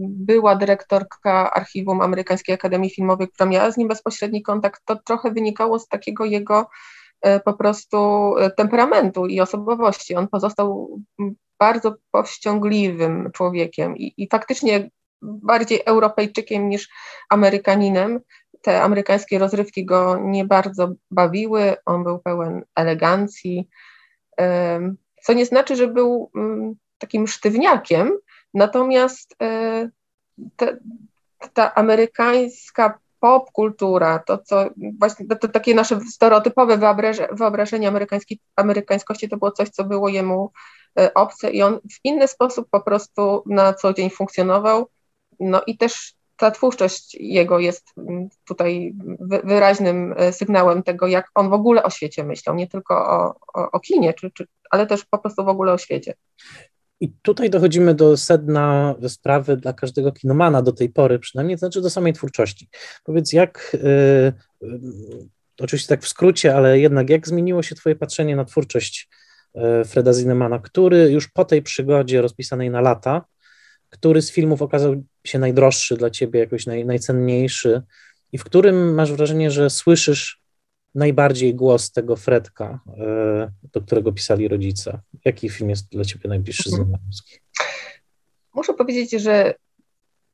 była 0.00 0.56
dyrektorka 0.56 1.50
archiwum 1.50 2.00
Amerykańskiej 2.00 2.54
Akademii 2.54 2.90
Filmowej, 2.90 3.28
która 3.28 3.50
miała 3.50 3.70
z 3.70 3.76
nim 3.76 3.88
bezpośredni 3.88 4.42
kontakt. 4.42 4.82
To 4.84 4.96
trochę 4.96 5.30
wynikało 5.30 5.78
z 5.78 5.88
takiego 5.88 6.24
jego 6.24 6.60
e, 6.60 6.66
po 7.44 7.54
prostu 7.54 7.98
e, 8.38 8.50
temperamentu 8.50 9.26
i 9.26 9.40
osobowości. 9.40 10.14
On 10.14 10.28
pozostał 10.28 10.98
bardzo 11.58 11.94
powściągliwym 12.10 13.30
człowiekiem 13.32 13.96
i, 13.96 14.14
i 14.16 14.28
faktycznie 14.28 14.90
bardziej 15.22 15.80
Europejczykiem 15.86 16.68
niż 16.68 16.88
Amerykaninem. 17.30 18.20
Te 18.62 18.82
amerykańskie 18.82 19.38
rozrywki 19.38 19.84
go 19.84 20.18
nie 20.22 20.44
bardzo 20.44 20.92
bawiły, 21.10 21.76
on 21.86 22.04
był 22.04 22.18
pełen 22.18 22.62
elegancji, 22.74 23.68
co 25.22 25.32
nie 25.32 25.46
znaczy, 25.46 25.76
że 25.76 25.88
był 25.88 26.30
mm, 26.36 26.74
takim 26.98 27.26
sztywniakiem, 27.26 28.18
natomiast 28.54 29.36
e, 29.42 29.88
ta 31.52 31.74
amerykańska 31.74 32.98
popkultura, 33.24 34.18
to 34.18 34.38
co 34.38 34.64
właśnie 34.98 35.26
to, 35.26 35.36
to 35.36 35.48
takie 35.48 35.74
nasze 35.74 36.00
stereotypowe 36.00 36.78
wyobrażenie, 37.32 37.92
amerykańskości 38.56 39.28
to 39.28 39.36
było 39.36 39.52
coś, 39.52 39.68
co 39.68 39.84
było 39.84 40.08
jemu 40.08 40.52
e, 40.98 41.14
obce 41.14 41.50
i 41.50 41.62
on 41.62 41.74
w 41.74 42.04
inny 42.04 42.28
sposób 42.28 42.68
po 42.70 42.80
prostu 42.80 43.42
na 43.46 43.74
co 43.74 43.92
dzień 43.92 44.10
funkcjonował. 44.10 44.88
No 45.40 45.62
i 45.66 45.78
też 45.78 46.14
ta 46.36 46.50
twórczość 46.50 47.14
jego 47.14 47.58
jest 47.58 47.86
tutaj 48.44 48.94
wyraźnym 49.44 50.14
e, 50.16 50.32
sygnałem 50.32 50.82
tego, 50.82 51.06
jak 51.06 51.30
on 51.34 51.50
w 51.50 51.52
ogóle 51.52 51.82
o 51.82 51.90
świecie 51.90 52.24
myślał, 52.24 52.56
nie 52.56 52.66
tylko 52.66 52.94
o, 52.94 53.34
o, 53.54 53.70
o 53.70 53.80
kinie, 53.80 54.14
czy, 54.14 54.30
czy, 54.30 54.46
ale 54.70 54.86
też 54.86 55.04
po 55.04 55.18
prostu 55.18 55.44
w 55.44 55.48
ogóle 55.48 55.72
o 55.72 55.78
świecie. 55.78 56.14
I 57.04 57.12
tutaj 57.22 57.50
dochodzimy 57.50 57.94
do 57.94 58.16
sedna 58.16 58.94
sprawy 59.08 59.56
dla 59.56 59.72
każdego 59.72 60.12
kinomana 60.12 60.62
do 60.62 60.72
tej 60.72 60.88
pory, 60.88 61.18
przynajmniej, 61.18 61.56
to 61.56 61.58
znaczy 61.58 61.80
do 61.80 61.90
samej 61.90 62.12
twórczości. 62.12 62.68
Powiedz, 63.04 63.32
jak, 63.32 63.76
yy, 63.82 64.68
yy, 64.68 65.28
oczywiście 65.60 65.88
tak 65.88 66.02
w 66.02 66.08
skrócie, 66.08 66.56
ale 66.56 66.78
jednak 66.78 67.10
jak 67.10 67.28
zmieniło 67.28 67.62
się 67.62 67.74
Twoje 67.74 67.96
patrzenie 67.96 68.36
na 68.36 68.44
twórczość 68.44 69.08
yy, 69.54 69.84
Freda 69.84 70.12
Zinnemana, 70.12 70.58
który 70.58 71.10
już 71.10 71.28
po 71.28 71.44
tej 71.44 71.62
przygodzie 71.62 72.22
rozpisanej 72.22 72.70
na 72.70 72.80
lata 72.80 73.24
który 73.94 74.22
z 74.22 74.30
filmów 74.30 74.62
okazał 74.62 75.02
się 75.26 75.38
najdroższy 75.38 75.96
dla 75.96 76.10
ciebie, 76.10 76.40
jakoś 76.40 76.66
naj, 76.66 76.86
najcenniejszy 76.86 77.82
i 78.32 78.38
w 78.38 78.44
którym 78.44 78.94
masz 78.94 79.12
wrażenie, 79.12 79.50
że 79.50 79.70
słyszysz 79.70 80.40
najbardziej 80.94 81.54
głos 81.54 81.92
tego 81.92 82.16
Fredka, 82.16 82.80
e, 82.98 83.50
do 83.72 83.80
którego 83.80 84.12
pisali 84.12 84.48
rodzice? 84.48 85.00
Jaki 85.24 85.48
film 85.48 85.70
jest 85.70 85.88
dla 85.88 86.04
ciebie 86.04 86.28
najbliższy 86.28 86.70
z 86.70 86.78
mhm. 86.78 86.98
Muszę 88.54 88.74
powiedzieć, 88.74 89.10
że 89.10 89.54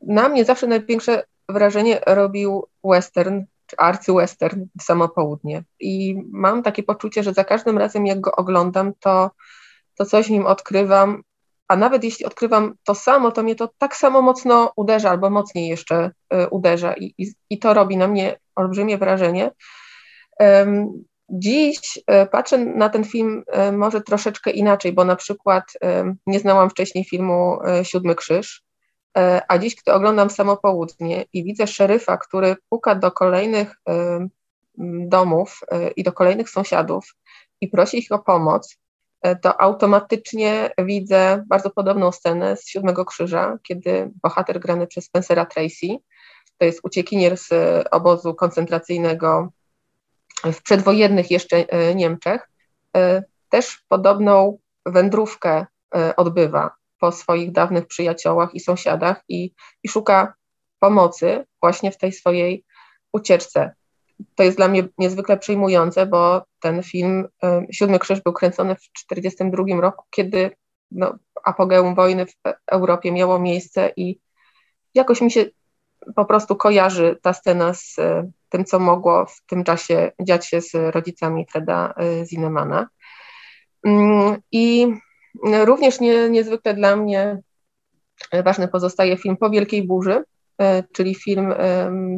na 0.01 0.29
mnie 0.29 0.45
zawsze 0.45 0.67
największe 0.67 1.25
wrażenie 1.49 2.01
robił 2.07 2.67
western, 2.85 3.43
czy 3.67 3.77
arcywestern 3.77 4.65
Samo 4.81 5.09
Południe. 5.09 5.63
I 5.81 6.17
mam 6.31 6.63
takie 6.63 6.83
poczucie, 6.83 7.23
że 7.23 7.33
za 7.33 7.45
każdym 7.45 7.79
razem 7.79 8.07
jak 8.07 8.21
go 8.21 8.33
oglądam, 8.33 8.93
to, 9.01 9.31
to 9.95 10.07
coś 10.07 10.27
w 10.27 10.31
nim 10.31 10.47
odkrywam 10.47 11.23
a 11.71 11.77
nawet 11.77 12.05
jeśli 12.05 12.27
odkrywam 12.27 12.75
to 12.85 12.95
samo, 12.95 13.31
to 13.31 13.43
mnie 13.43 13.55
to 13.55 13.71
tak 13.79 13.97
samo 13.97 14.23
mocno 14.23 14.73
uderza, 14.77 15.11
albo 15.11 15.31
mocniej 15.31 15.69
jeszcze 15.69 16.11
y, 16.35 16.49
uderza 16.49 16.95
i, 16.95 17.15
i, 17.19 17.33
i 17.51 17.59
to 17.59 17.75
robi 17.75 17.97
na 17.97 18.09
mnie 18.09 18.39
olbrzymie 18.55 18.99
wrażenie. 18.99 19.51
Dziś 21.29 21.97
y, 21.97 22.27
patrzę 22.27 22.59
na 22.59 22.89
ten 22.89 23.05
film 23.05 23.45
y, 23.69 23.73
może 23.73 24.01
troszeczkę 24.01 24.51
inaczej, 24.51 24.93
bo 24.93 25.05
na 25.05 25.17
przykład 25.17 25.65
nie 26.27 26.41
znałam 26.41 26.71
wcześniej 26.71 27.05
filmu 27.05 27.59
Siódmy 27.83 28.15
Krzyż, 28.15 28.63
a 29.49 29.59
dziś, 29.59 29.77
gdy 29.77 29.93
oglądam 29.93 30.31
samo 30.31 30.57
południe 30.57 31.25
i 31.33 31.45
widzę 31.45 31.67
szeryfa, 31.67 32.17
który 32.17 32.57
puka 32.69 32.95
do 32.95 33.13
kolejnych 33.13 33.77
domów 35.09 35.61
i 35.97 36.03
do 36.03 36.13
kolejnych 36.13 36.51
sąsiadów 36.51 37.15
i 37.61 37.69
prosi 37.69 37.99
ich 37.99 38.13
o 38.13 38.19
pomoc, 38.19 38.81
E, 39.23 39.37
to 39.37 39.61
automatycznie 39.61 40.71
widzę 40.79 41.45
bardzo 41.47 41.71
podobną 41.71 42.13
scenę 42.13 42.57
z 42.57 42.69
Siódmego 42.69 43.05
Krzyża, 43.05 43.59
kiedy 43.63 44.11
bohater 44.23 44.61
grany 44.61 44.87
przez 44.87 45.05
Spencera 45.05 45.47
Tracy, 45.47 45.89
to 46.59 46.65
jest 46.65 46.81
uciekinier 46.83 47.37
z 47.37 47.49
obozu 47.91 48.35
koncentracyjnego 48.35 49.53
w 50.45 50.63
przedwojennych 50.63 51.31
jeszcze 51.31 51.57
e, 51.57 51.95
Niemczech, 51.95 52.51
e, 52.97 53.23
też 53.49 53.85
podobną 53.89 54.59
wędrówkę 54.87 55.67
odbywa 56.17 56.71
po 56.99 57.13
swoich 57.13 57.53
dawnych 57.53 57.87
przyjaciołach 57.87 58.55
i 58.55 58.61
sąsiadach 58.61 59.23
i, 59.29 59.55
i 59.83 59.89
szuka 59.89 60.35
pomocy 60.79 61.47
właśnie 61.63 61.93
w 61.93 61.99
tej 61.99 62.13
swojej 62.13 62.65
ucieczce. 63.13 63.75
To 64.35 64.43
jest 64.43 64.57
dla 64.57 64.69
mnie 64.69 64.89
niezwykle 64.99 65.39
przejmujące, 65.39 66.07
bo 66.07 66.43
ten 66.61 66.83
film 66.83 67.29
Siódmy 67.73 67.99
Krzyż 67.99 68.21
był 68.21 68.33
kręcony 68.33 68.75
w 68.75 68.79
1942 68.79 69.81
roku, 69.81 70.05
kiedy 70.11 70.51
no, 70.91 71.19
apogeum 71.45 71.95
wojny 71.95 72.27
w 72.27 72.35
Europie 72.67 73.13
miało 73.13 73.39
miejsce 73.39 73.93
i 73.97 74.21
jakoś 74.95 75.21
mi 75.21 75.31
się 75.31 75.45
po 76.17 76.25
prostu 76.25 76.57
kojarzy 76.57 77.19
ta 77.23 77.33
scena 77.33 77.75
z 77.75 77.99
e, 77.99 78.31
tym, 78.49 78.65
co 78.65 78.79
mogło 78.79 79.27
w 79.27 79.43
tym 79.47 79.65
czasie 79.65 80.13
dziać 80.21 80.47
się 80.47 80.61
z 80.61 80.75
rodzicami 80.75 81.47
Freda 81.51 81.95
e, 81.97 82.27
Zinnemana. 82.27 82.89
Mm, 83.87 84.37
I 84.53 84.87
również 85.65 86.01
nie, 86.01 86.31
niezwykle 86.31 86.75
dla 86.75 86.97
mnie 86.97 87.39
ważny 88.45 88.69
pozostaje 88.69 89.17
film 89.17 89.37
Po 89.37 89.51
Wielkiej 89.51 89.87
Burzy, 89.87 90.25
e, 90.61 90.83
czyli 90.93 91.15
film 91.15 91.55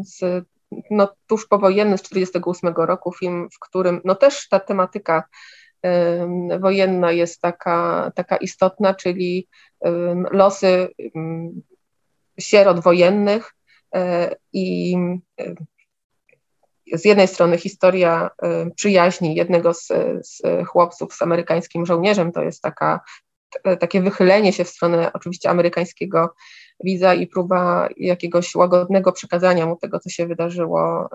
z 0.04 0.44
no, 0.90 1.08
tuż 1.26 1.46
powojenny 1.46 1.98
z 1.98 2.02
1948 2.02 2.86
roku, 2.86 3.12
film, 3.12 3.48
w 3.52 3.58
którym 3.58 4.00
no, 4.04 4.14
też 4.14 4.48
ta 4.48 4.60
tematyka 4.60 5.24
wojenna 6.60 7.12
jest 7.12 7.40
taka, 7.40 8.10
taka 8.14 8.36
istotna, 8.36 8.94
czyli 8.94 9.48
losy 10.30 10.88
sierot 12.38 12.80
wojennych 12.80 13.46
e, 13.46 13.61
i 14.52 14.96
z 16.92 17.04
jednej 17.04 17.28
strony 17.28 17.58
historia 17.58 18.30
przyjaźni 18.74 19.34
jednego 19.34 19.74
z, 19.74 19.88
z 20.22 20.42
chłopców 20.66 21.14
z 21.14 21.22
amerykańskim 21.22 21.86
żołnierzem, 21.86 22.32
to 22.32 22.42
jest 22.42 22.62
taka, 22.62 23.00
takie 23.80 24.00
wychylenie 24.00 24.52
się 24.52 24.64
w 24.64 24.68
stronę 24.68 25.12
oczywiście 25.12 25.50
amerykańskiego 25.50 26.34
wiza 26.84 27.14
i 27.14 27.26
próba 27.26 27.88
jakiegoś 27.96 28.54
łagodnego 28.54 29.12
przekazania 29.12 29.66
mu 29.66 29.76
tego, 29.76 30.00
co 30.00 30.10
się 30.10 30.26
wydarzyło 30.26 31.08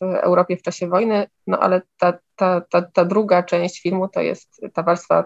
w 0.00 0.02
Europie 0.02 0.56
w 0.56 0.62
czasie 0.62 0.88
wojny, 0.88 1.26
no 1.46 1.58
ale 1.58 1.82
ta, 1.98 2.18
ta, 2.36 2.60
ta, 2.60 2.82
ta 2.82 3.04
druga 3.04 3.42
część 3.42 3.82
filmu 3.82 4.08
to 4.08 4.20
jest 4.20 4.60
ta 4.74 4.82
warstwa 4.82 5.24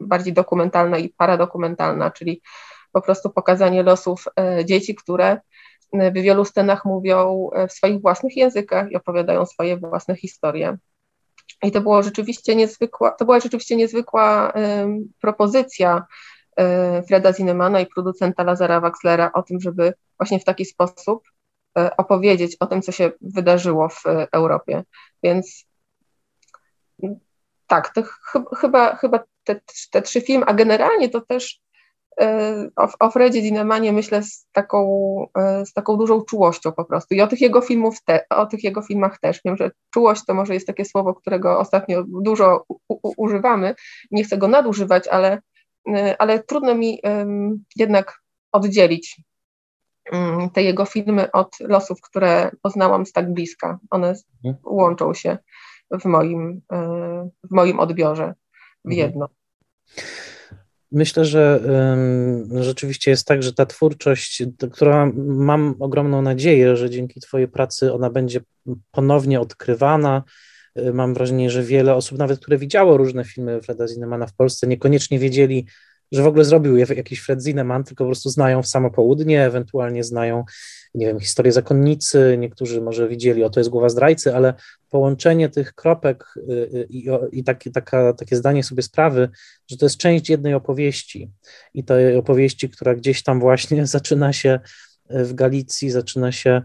bardziej 0.00 0.32
dokumentalna 0.32 0.98
i 0.98 1.08
paradokumentalna, 1.08 2.10
czyli 2.10 2.42
po 2.92 3.02
prostu 3.02 3.30
pokazanie 3.30 3.82
losów 3.82 4.24
dzieci, 4.64 4.94
które 4.94 5.40
w 5.92 6.12
wielu 6.12 6.44
scenach 6.44 6.84
mówią 6.84 7.50
w 7.68 7.72
swoich 7.72 8.00
własnych 8.00 8.36
językach 8.36 8.90
i 8.90 8.96
opowiadają 8.96 9.46
swoje 9.46 9.76
własne 9.76 10.16
historie. 10.16 10.76
I 11.62 11.72
to 11.72 11.80
było 11.80 12.02
rzeczywiście 12.02 12.56
niezwykła, 12.56 13.10
to 13.10 13.24
była 13.24 13.40
rzeczywiście 13.40 13.76
niezwykła 13.76 14.52
um, 14.54 15.12
propozycja 15.20 16.06
E, 16.56 17.02
Freda 17.02 17.32
Zinnemana 17.32 17.80
i 17.80 17.86
producenta 17.86 18.44
Lazara 18.44 18.80
Waxlera 18.80 19.30
o 19.32 19.42
tym, 19.42 19.60
żeby 19.60 19.94
właśnie 20.18 20.40
w 20.40 20.44
taki 20.44 20.64
sposób 20.64 21.22
e, 21.78 21.96
opowiedzieć 21.96 22.56
o 22.60 22.66
tym, 22.66 22.82
co 22.82 22.92
się 22.92 23.10
wydarzyło 23.20 23.88
w 23.88 24.06
e, 24.06 24.26
Europie. 24.32 24.84
Więc 25.22 25.66
tak, 27.66 27.92
ch 28.04 28.38
chyba, 28.60 28.96
chyba 28.96 29.24
te, 29.44 29.60
te, 29.90 30.02
trzy 30.02 30.20
filmy, 30.20 30.46
a 30.46 30.54
generalnie 30.54 31.08
to 31.08 31.20
też 31.20 31.60
o, 32.76 32.88
o 33.00 33.10
Fredzie 33.10 33.42
Zinnemanie 33.42 33.92
myślę 33.92 34.22
z 34.22 34.46
taką, 34.52 35.26
z 35.64 35.72
taką 35.72 35.96
dużą 35.96 36.22
czułością 36.22 36.72
po 36.72 36.84
prostu 36.84 37.14
i 37.14 37.20
o 37.20 37.26
tych 37.26 37.40
jego 37.40 37.60
filmów 37.60 38.02
te, 38.04 38.26
o 38.30 38.46
tych 38.46 38.64
jego 38.64 38.82
filmach 38.82 39.18
też. 39.20 39.40
Wiem, 39.44 39.56
że 39.56 39.70
czułość 39.94 40.22
to 40.26 40.34
może 40.34 40.54
jest 40.54 40.66
takie 40.66 40.84
słowo, 40.84 41.14
którego 41.14 41.58
ostatnio 41.58 42.04
dużo 42.22 42.64
u, 42.68 42.74
u, 42.88 43.12
używamy, 43.16 43.74
nie 44.10 44.24
chcę 44.24 44.38
go 44.38 44.48
nadużywać, 44.48 45.08
ale 45.08 45.40
Y, 45.88 46.18
ale 46.18 46.42
trudno 46.42 46.74
mi 46.74 47.00
jednak 47.76 48.22
oddzielić 48.52 49.20
te 50.52 50.62
jego 50.62 50.84
filmy 50.84 51.32
od 51.32 51.56
losów, 51.60 52.00
które 52.00 52.50
poznałam 52.62 53.06
z 53.06 53.12
tak 53.12 53.32
bliska. 53.32 53.78
One 53.90 54.14
mhm. 54.44 54.56
łączą 54.64 55.14
się 55.14 55.38
w 55.90 56.04
moim, 56.04 56.50
y, 56.50 56.76
w 57.44 57.50
moim 57.50 57.80
odbiorze 57.80 58.34
w 58.84 58.92
mhm. 58.92 59.12
Myślę, 60.92 61.24
że 61.24 61.60
rzeczywiście 62.60 63.10
jest 63.10 63.26
tak, 63.26 63.42
że 63.42 63.52
ta 63.52 63.66
twórczość, 63.66 64.42
która 64.72 65.12
mam 65.16 65.74
ogromną 65.80 66.22
nadzieję, 66.22 66.76
że 66.76 66.90
dzięki 66.90 67.20
Twojej 67.20 67.48
pracy 67.48 67.92
ona 67.92 68.10
będzie 68.10 68.40
ponownie 68.90 69.40
odkrywana, 69.40 70.22
mam 70.92 71.14
wrażenie, 71.14 71.50
że 71.50 71.62
wiele 71.62 71.94
osób, 71.94 72.18
nawet 72.18 72.40
które 72.40 72.58
widziało 72.58 72.96
różne 72.96 73.24
filmy 73.24 73.62
Freda 73.62 73.88
Zinnemana 73.88 74.26
w 74.26 74.34
Polsce, 74.34 74.66
niekoniecznie 74.66 75.18
wiedzieli, 75.18 75.66
że 76.12 76.22
w 76.22 76.26
ogóle 76.26 76.44
zrobił 76.44 76.76
jakiś 76.76 77.20
Fred 77.20 77.42
Zinnemann, 77.42 77.84
tylko 77.84 78.04
po 78.04 78.08
prostu 78.08 78.30
znają 78.30 78.62
w 78.62 78.66
samo 78.66 78.90
południe, 78.90 79.44
ewentualnie 79.44 80.04
znają, 80.04 80.44
nie 80.94 81.06
wiem, 81.06 81.20
historię 81.20 81.52
zakonnicy, 81.52 82.36
niektórzy 82.38 82.80
może 82.80 83.08
widzieli, 83.08 83.44
o 83.44 83.50
to 83.50 83.60
jest 83.60 83.70
głowa 83.70 83.88
zdrajcy, 83.88 84.34
ale 84.34 84.54
połączenie 84.90 85.48
tych 85.48 85.74
kropek 85.74 86.24
y, 86.36 86.52
y, 86.52 86.86
i, 86.90 87.08
i 87.32 87.44
taki, 87.44 87.70
taka, 87.70 88.12
takie 88.12 88.36
zdanie 88.36 88.64
sobie 88.64 88.82
sprawy, 88.82 89.28
że 89.70 89.76
to 89.76 89.86
jest 89.86 89.96
część 89.96 90.30
jednej 90.30 90.54
opowieści 90.54 91.30
i 91.74 91.84
tej 91.84 92.16
opowieści, 92.16 92.68
która 92.68 92.94
gdzieś 92.94 93.22
tam 93.22 93.40
właśnie 93.40 93.86
zaczyna 93.96 94.32
się 94.32 94.60
w 95.10 95.34
Galicji, 95.34 95.90
zaczyna 95.90 96.32
się 96.32 96.62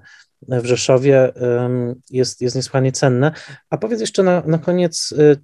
w 0.48 0.66
Rzeszowie, 0.66 1.34
jest, 2.10 2.42
jest 2.42 2.56
niesłychanie 2.56 2.92
cenne. 2.92 3.32
A 3.70 3.78
powiedz 3.78 4.02
jeszcze 4.02 4.24
na, 4.24 4.44
na 4.46 4.58
koniec, 4.58 5.12
y, 5.12 5.38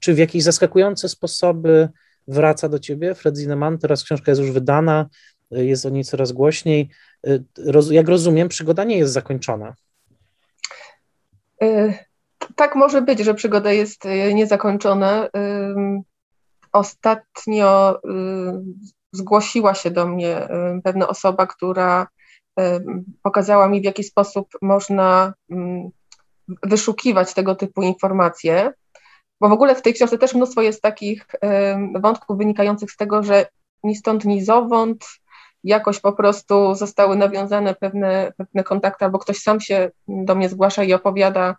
czy 0.00 0.14
w 0.14 0.18
jakieś 0.18 0.42
zaskakujące 0.42 1.08
sposoby 1.08 1.88
wraca 2.28 2.68
do 2.68 2.78
ciebie 2.78 3.14
Fred 3.14 3.36
Zinnemann? 3.36 3.78
Teraz 3.78 4.04
książka 4.04 4.30
jest 4.30 4.40
już 4.40 4.50
wydana, 4.50 5.06
jest 5.50 5.86
o 5.86 5.90
niej 5.90 6.04
coraz 6.04 6.32
głośniej. 6.32 6.90
Jak 7.90 8.08
rozumiem, 8.08 8.48
przygoda 8.48 8.84
nie 8.84 8.98
jest 8.98 9.12
zakończona. 9.12 9.74
Tak 12.56 12.74
może 12.74 13.02
być, 13.02 13.18
że 13.18 13.34
przygoda 13.34 13.72
jest 13.72 14.06
y, 14.06 14.34
niezakończona. 14.34 15.28
Ostatnio 16.72 17.96
y, 17.96 18.00
zgłosiła 19.12 19.74
się 19.74 19.90
do 19.90 20.06
mnie 20.06 20.48
pewna 20.84 21.08
osoba, 21.08 21.46
która 21.46 22.06
pokazała 23.22 23.68
mi, 23.68 23.80
w 23.80 23.84
jaki 23.84 24.04
sposób 24.04 24.48
można 24.62 25.34
wyszukiwać 26.62 27.34
tego 27.34 27.54
typu 27.54 27.82
informacje, 27.82 28.72
bo 29.42 29.48
w 29.48 29.52
ogóle 29.52 29.74
w 29.74 29.82
tej 29.82 29.94
książce 29.94 30.18
też 30.18 30.34
mnóstwo 30.34 30.62
jest 30.62 30.82
takich 30.82 31.26
wątków 32.00 32.38
wynikających 32.38 32.90
z 32.90 32.96
tego, 32.96 33.22
że 33.22 33.46
ni 33.84 33.96
stąd, 33.96 34.24
ni 34.24 34.44
zowąd 34.44 35.04
jakoś 35.64 36.00
po 36.00 36.12
prostu 36.12 36.74
zostały 36.74 37.16
nawiązane 37.16 37.74
pewne, 37.74 38.32
pewne 38.36 38.64
kontakty, 38.64 39.04
albo 39.04 39.18
ktoś 39.18 39.38
sam 39.38 39.60
się 39.60 39.90
do 40.08 40.34
mnie 40.34 40.48
zgłasza 40.48 40.84
i 40.84 40.92
opowiada 40.92 41.56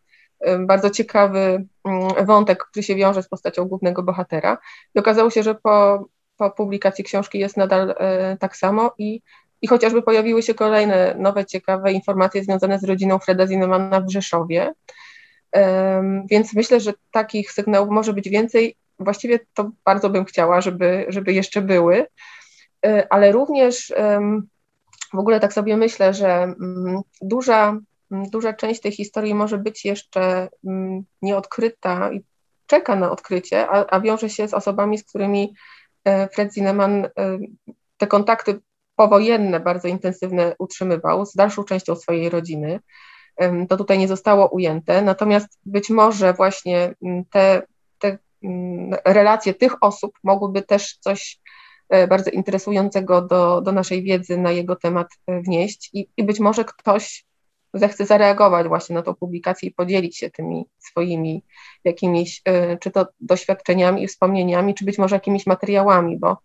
bardzo 0.60 0.90
ciekawy 0.90 1.66
mm, 1.86 2.26
wątek, 2.26 2.64
który 2.64 2.84
się 2.84 2.96
wiąże 2.96 3.24
z 3.24 3.30
postacią 3.30 3.66
głównego 3.66 4.04
bohatera. 4.04 4.58
I 4.96 5.00
okazało 5.00 5.30
się, 5.30 5.44
że 5.44 5.56
po, 5.56 6.06
po 6.38 6.52
publikacji 6.52 7.04
książki 7.04 7.40
jest 7.40 7.58
nadal 7.58 7.96
e, 7.98 8.38
tak 8.40 8.58
samo 8.58 8.92
i, 8.98 9.22
i 9.62 9.68
chociażby 9.68 10.02
pojawiły 10.02 10.44
się 10.44 10.54
kolejne 10.54 11.16
nowe, 11.20 11.46
ciekawe 11.46 11.92
informacje 11.92 12.44
związane 12.44 12.80
z 12.80 12.84
rodziną 12.84 13.20
Freda 13.20 13.48
Zinnemana 13.48 14.02
w 14.02 14.12
Rzeszowie. 14.12 14.74
Więc 16.30 16.54
myślę, 16.54 16.80
że 16.80 16.94
takich 17.12 17.52
sygnałów 17.52 17.90
może 17.90 18.14
być 18.14 18.30
więcej. 18.30 18.76
Właściwie 19.00 19.40
to 19.54 19.72
bardzo 19.86 20.10
bym 20.10 20.26
chciała, 20.26 20.62
żeby, 20.62 21.06
żeby 21.08 21.34
jeszcze 21.34 21.62
były, 21.62 22.06
e, 22.86 23.08
ale 23.10 23.32
również 23.32 23.94
w 25.14 25.20
ogóle 25.20 25.40
tak 25.40 25.54
sobie 25.54 25.78
myślę, 25.78 26.14
że 26.14 26.44
mm, 26.44 27.02
duża 27.22 27.78
Mm, 28.14 28.30
duża 28.30 28.54
część 28.54 28.82
tej 28.82 28.92
historii 28.92 29.36
może 29.36 29.58
być 29.58 29.86
jeszcze 29.86 30.50
mm, 30.66 31.04
nieodkryta 31.22 32.12
i 32.14 32.24
czeka 32.68 32.96
na 32.96 33.12
odkrycie, 33.12 33.68
a, 33.70 33.86
a 33.86 34.00
wiąże 34.00 34.30
się 34.30 34.48
z 34.48 34.54
osobami, 34.54 34.98
z 34.98 35.04
którymi 35.04 35.54
e, 36.06 36.28
Fred 36.30 36.54
Zinnemann 36.54 37.06
e, 37.06 37.10
te 37.98 38.08
kontakty 38.08 38.60
powojenne, 38.96 39.60
bardzo 39.60 39.88
intensywne 39.88 40.56
utrzymywał 40.60 41.26
z 41.26 41.34
dalszą 41.34 41.64
częścią 41.64 41.96
swojej 41.96 42.30
rodziny. 42.30 42.80
To 43.70 43.78
tutaj 43.78 44.00
nie 44.00 44.08
zostało 44.08 44.50
ujęte, 44.50 45.02
natomiast 45.02 45.60
być 45.66 45.90
może 45.90 46.34
właśnie 46.34 46.96
mm, 47.04 47.26
te, 47.26 47.62
te 48.00 48.18
relacje 49.06 49.54
tych 49.54 49.84
osób 49.84 50.20
mogłyby 50.24 50.62
też 50.62 50.98
coś 50.98 51.40
e, 51.90 52.08
bardzo 52.08 52.32
interesującego 52.32 53.22
do, 53.22 53.62
do 53.62 53.72
naszej 53.72 54.04
wiedzy 54.04 54.38
na 54.38 54.52
jego 54.52 54.76
temat 54.76 55.08
wnieść 55.28 55.90
i, 55.94 56.08
i 56.18 56.24
być 56.24 56.40
może 56.40 56.66
ktoś 56.66 57.26
zechce 57.74 58.06
zareagować 58.06 58.68
właśnie 58.68 58.96
na 58.96 59.02
tą 59.02 59.14
publikację 59.14 59.70
i 59.70 59.74
podzielić 59.74 60.18
się 60.18 60.30
tymi 60.30 60.66
swoimi 60.80 61.44
jakimiś, 61.84 62.42
y, 62.50 62.78
czy 62.78 62.92
to 62.92 63.08
doświadczeniami, 63.20 64.08
wspomnieniami, 64.08 64.74
czy 64.74 64.86
być 64.86 64.98
może 64.98 65.16
jakimiś 65.16 65.46
materiałami, 65.46 66.18
bo 66.20 66.38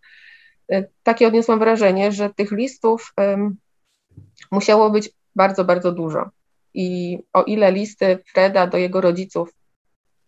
takie 1.03 1.27
odniosłam 1.27 1.59
wrażenie, 1.59 2.11
że 2.11 2.29
tych 2.29 2.51
listów 2.51 3.13
musiało 4.51 4.89
być 4.89 5.09
bardzo, 5.35 5.65
bardzo 5.65 5.91
dużo. 5.91 6.29
I 6.73 7.19
o 7.33 7.43
ile 7.43 7.71
listy 7.71 8.19
Freda 8.33 8.67
do 8.67 8.77
jego 8.77 9.01
rodziców 9.01 9.53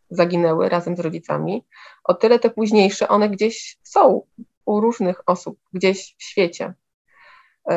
zaginęły 0.09 0.69
razem 0.69 0.97
z 0.97 0.99
rodzicami, 0.99 1.65
o 2.03 2.13
tyle 2.13 2.39
te 2.39 2.49
późniejsze, 2.49 3.07
one 3.07 3.29
gdzieś 3.29 3.77
są 3.83 4.25
u 4.65 4.81
różnych 4.81 5.21
osób, 5.25 5.59
gdzieś 5.73 6.15
w 6.17 6.23
świecie. 6.23 6.73
Y, 7.71 7.73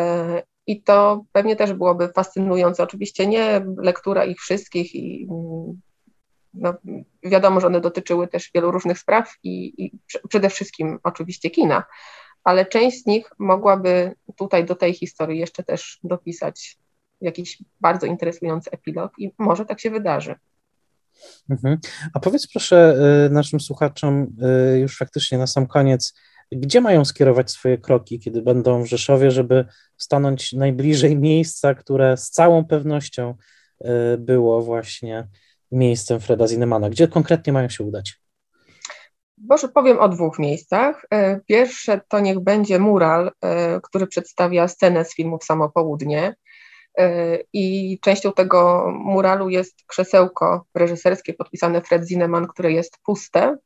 i 0.67 0.83
to 0.83 1.25
pewnie 1.33 1.57
też 1.57 1.73
byłoby 1.73 2.09
fascynujące. 2.09 2.83
Oczywiście 2.83 3.27
nie 3.27 3.67
lektura 3.77 4.25
ich 4.25 4.41
wszystkich 4.41 4.95
i 4.95 5.29
no, 6.55 6.75
wiadomo, 7.23 7.61
że 7.61 7.67
one 7.67 7.81
dotyczyły 7.81 8.29
też 8.29 8.51
wielu 8.55 8.71
różnych 8.71 8.99
spraw 8.99 9.35
i, 9.43 9.85
i 9.85 9.99
przede 10.29 10.51
wszystkim 10.51 10.99
oczywiście 11.03 11.51
kina, 11.51 11.85
ale 12.45 12.67
część 12.67 13.03
z 13.03 13.07
nich 13.07 13.31
mogłaby 13.39 14.15
tutaj 14.37 14.65
do 14.65 14.75
tej 14.75 14.95
historii 14.95 15.41
jeszcze 15.41 15.63
też 15.63 15.99
dopisać 16.05 16.79
jakiś 17.21 17.63
bardzo 17.81 18.07
interesujący 18.07 18.71
epilog 18.71 19.13
i 19.19 19.31
może 19.39 19.65
tak 19.65 19.81
się 19.81 19.91
wydarzy. 19.91 20.35
Mhm. 21.51 21.79
A 22.15 22.21
powiedz 22.21 22.47
proszę 22.53 22.97
y, 23.27 23.31
naszym 23.31 23.61
słuchaczom 23.61 24.37
y, 24.75 24.79
już 24.79 24.99
faktycznie 24.99 25.39
na 25.39 25.47
sam 25.47 25.67
koniec, 25.67 26.15
gdzie 26.53 26.81
mają 26.81 27.05
skierować 27.05 27.51
swoje 27.51 27.79
kroki, 27.79 28.21
kiedy 28.21 28.43
będą 28.43 28.83
w 28.83 28.87
Rzeszowie, 28.87 29.31
żeby 29.31 29.65
stanąć 29.97 30.53
najbliżej 30.53 31.17
miejsca, 31.17 31.75
które 31.75 32.17
z 32.17 32.31
całą 32.31 32.65
pewnością 32.65 33.35
e, 33.81 34.19
było 34.19 34.63
właśnie 34.63 35.29
miejscem 35.73 36.21
Freda 36.21 36.47
Zinnemana? 36.47 36.91
Gdzie 36.91 37.09
konkretnie 37.09 37.53
mają 37.53 37.69
się 37.69 37.85
udać? 37.85 38.21
Może 39.39 39.69
powiem 39.69 39.99
o 39.99 40.09
dwóch 40.09 40.39
miejscach. 40.39 41.07
Pierwsze 41.47 42.01
to 42.09 42.21
niech 42.21 42.41
będzie 42.41 42.79
mural, 42.79 43.31
który 43.83 44.07
przedstawia 44.07 44.69
scenę 44.69 45.05
z 45.05 45.15
filmu 45.15 45.39
Samo 45.43 45.69
Południe. 45.69 46.35
I 47.53 47.99
częścią 48.03 48.33
tego 48.33 48.91
muralu 48.95 49.49
jest 49.49 49.85
krzesełko 49.87 50.65
reżyserskie 50.75 51.35
podpisane 51.35 51.81
Fred 51.83 52.05
Zinneman, 52.05 52.47
które 52.47 52.73
jest 52.73 52.99
puste, 53.05 53.57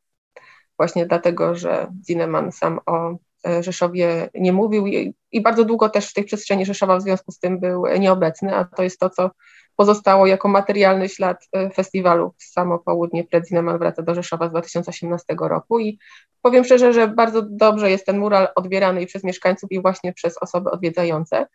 właśnie 0.79 1.07
dlatego, 1.07 1.55
że 1.55 1.93
Zineman 2.07 2.53
sam 2.53 2.81
o 2.87 3.17
e, 3.47 3.63
Rzeszowie 3.63 4.31
nie 4.35 4.53
mówił. 4.53 4.87
I, 4.87 5.15
i, 5.33 5.41
bardzo 5.41 5.65
długo 5.65 5.89
też 5.89 6.11
w 6.11 6.15
tej 6.15 6.25
przestrzeni 6.25 6.67
Rzeszowa 6.67 6.97
w 6.97 7.03
związku 7.03 7.33
z 7.33 7.39
tym 7.39 7.61
był 7.61 7.87
nieobecny, 7.99 8.55
a 8.57 8.65
to 8.65 8.83
jest 8.83 9.01
to, 9.01 9.11
co 9.11 9.31
pozostało 9.77 10.27
jako 10.27 10.49
materialny 10.49 11.09
ślad 11.09 11.49
e, 11.53 11.71
festiwalu. 11.71 12.35
Samo 12.39 12.79
Południe 12.79 13.27
Fred 13.27 13.49
Zineman 13.49 13.79
wraca 13.79 14.03
do 14.03 14.15
Rzeszowa 14.15 14.49
z 14.49 14.51
2018 14.51 15.37
roku 15.41 15.81
i 15.81 15.99
powiem 16.43 16.65
szczerze, 16.65 16.93
że 16.93 17.09
bardzo 17.09 17.43
dobrze 17.43 17.91
jest 17.91 18.07
ten 18.07 18.19
mural 18.19 18.49
odbierany 18.55 19.03
i 19.03 19.07
przez 19.07 19.25
mieszkańców 19.25 19.73
i 19.73 19.83
właśnie 19.83 20.13
przez 20.13 20.39
osoby 20.39 20.71
odwiedzające, 20.71 21.47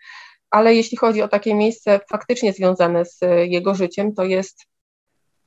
ale 0.53 0.75
jeśli 0.75 0.97
chodzi 0.97 1.21
o 1.21 1.27
takie 1.27 1.55
miejsce 1.55 1.99
faktycznie 2.11 2.53
związane 2.53 3.05
z 3.05 3.19
jego 3.45 3.75
życiem, 3.75 4.13
to 4.13 4.23
jest, 4.23 4.65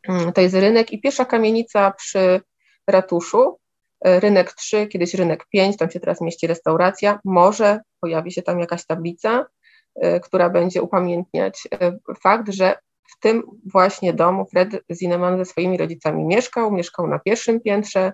mm, 0.08 0.32
to 0.32 0.40
jest 0.40 0.54
rynek 0.54 0.92
i 0.92 1.00
pierwsza 1.00 1.24
kamienica 1.24 1.90
przy 1.90 2.40
ratuszu, 2.86 3.58
E, 4.04 4.20
rynek 4.20 4.52
3, 4.52 4.86
kiedyś 4.86 5.14
rynek 5.14 5.46
5, 5.50 5.76
tam 5.76 5.90
się 5.90 6.00
teraz 6.00 6.20
mieści 6.20 6.46
restauracja, 6.46 7.20
może 7.24 7.80
pojawi 8.00 8.32
się 8.32 8.42
tam 8.42 8.60
jakaś 8.60 8.86
tablica, 8.86 9.46
e, 9.94 10.20
która 10.20 10.50
będzie 10.50 10.82
upamiętniać 10.82 11.68
e, 11.72 11.98
fakt, 12.22 12.52
że 12.52 12.78
w 13.16 13.20
tym 13.20 13.42
właśnie 13.72 14.12
domu 14.12 14.46
Fred 14.46 14.68
Zinnemann 14.92 15.38
ze 15.38 15.44
swoimi 15.44 15.78
rodzicami 15.78 16.24
mieszkał, 16.24 16.72
mieszkał 16.72 17.06
na 17.06 17.18
pierwszym 17.18 17.60
piętrze, 17.60 18.12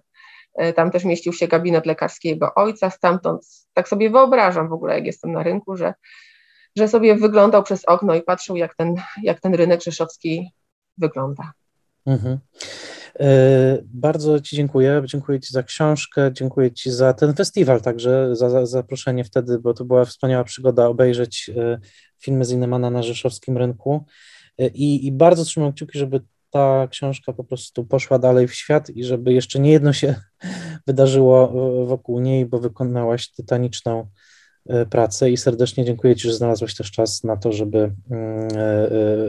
tam 0.76 0.90
też 0.90 1.04
mieścił 1.04 1.32
się 1.32 1.48
gabinet 1.48 1.86
lekarski 1.86 2.28
jego 2.28 2.54
ojca, 2.54 2.90
stamtąd 2.90 3.42
tak 3.72 3.88
sobie 3.88 4.10
wyobrażam 4.10 4.68
w 4.68 4.72
ogóle, 4.72 4.94
jak 4.94 5.06
jestem 5.06 5.32
na 5.32 5.42
rynku, 5.42 5.76
że, 5.76 5.94
że 6.76 6.88
sobie 6.88 7.16
wyglądał 7.16 7.62
przez 7.62 7.84
okno 7.84 8.14
i 8.14 8.22
patrzył, 8.22 8.56
jak 8.56 8.74
ten, 8.74 8.94
jak 9.22 9.40
ten 9.40 9.54
rynek 9.54 9.82
rzeszowski 9.82 10.50
wygląda. 10.98 11.52
Mhm. 12.06 12.38
E, 13.20 13.78
bardzo 13.84 14.40
Ci 14.40 14.56
dziękuję. 14.56 15.02
Dziękuję 15.04 15.40
Ci 15.40 15.52
za 15.52 15.62
książkę, 15.62 16.30
dziękuję 16.32 16.72
Ci 16.72 16.90
za 16.90 17.12
ten 17.12 17.34
festiwal, 17.34 17.80
także 17.80 18.36
za, 18.36 18.50
za 18.50 18.66
zaproszenie 18.66 19.24
wtedy, 19.24 19.58
bo 19.58 19.74
to 19.74 19.84
była 19.84 20.04
wspaniała 20.04 20.44
przygoda 20.44 20.86
obejrzeć 20.86 21.50
e, 21.56 21.78
filmy 22.18 22.44
z 22.44 22.50
Innemana 22.50 22.90
na 22.90 23.02
rzeszowskim 23.02 23.58
rynku. 23.58 24.04
E, 24.58 24.66
I 24.66 25.12
bardzo 25.12 25.44
trzymam 25.44 25.72
kciuki, 25.72 25.98
żeby 25.98 26.20
ta 26.50 26.88
książka 26.90 27.32
po 27.32 27.44
prostu 27.44 27.84
poszła 27.84 28.18
dalej 28.18 28.48
w 28.48 28.54
świat 28.54 28.90
i 28.90 29.04
żeby 29.04 29.32
jeszcze 29.32 29.58
nie 29.58 29.72
jedno 29.72 29.92
się 29.92 30.14
wydarzyło 30.86 31.48
wokół 31.86 32.20
niej, 32.20 32.46
bo 32.46 32.58
wykonałaś 32.58 33.32
tytaniczną 33.32 34.06
pracę 34.90 35.30
i 35.30 35.36
serdecznie 35.36 35.84
dziękuję 35.84 36.16
Ci, 36.16 36.28
że 36.28 36.34
znalazłaś 36.34 36.74
też 36.74 36.90
czas 36.90 37.24
na 37.24 37.36
to, 37.36 37.52
żeby 37.52 37.92
mm, 38.10 38.48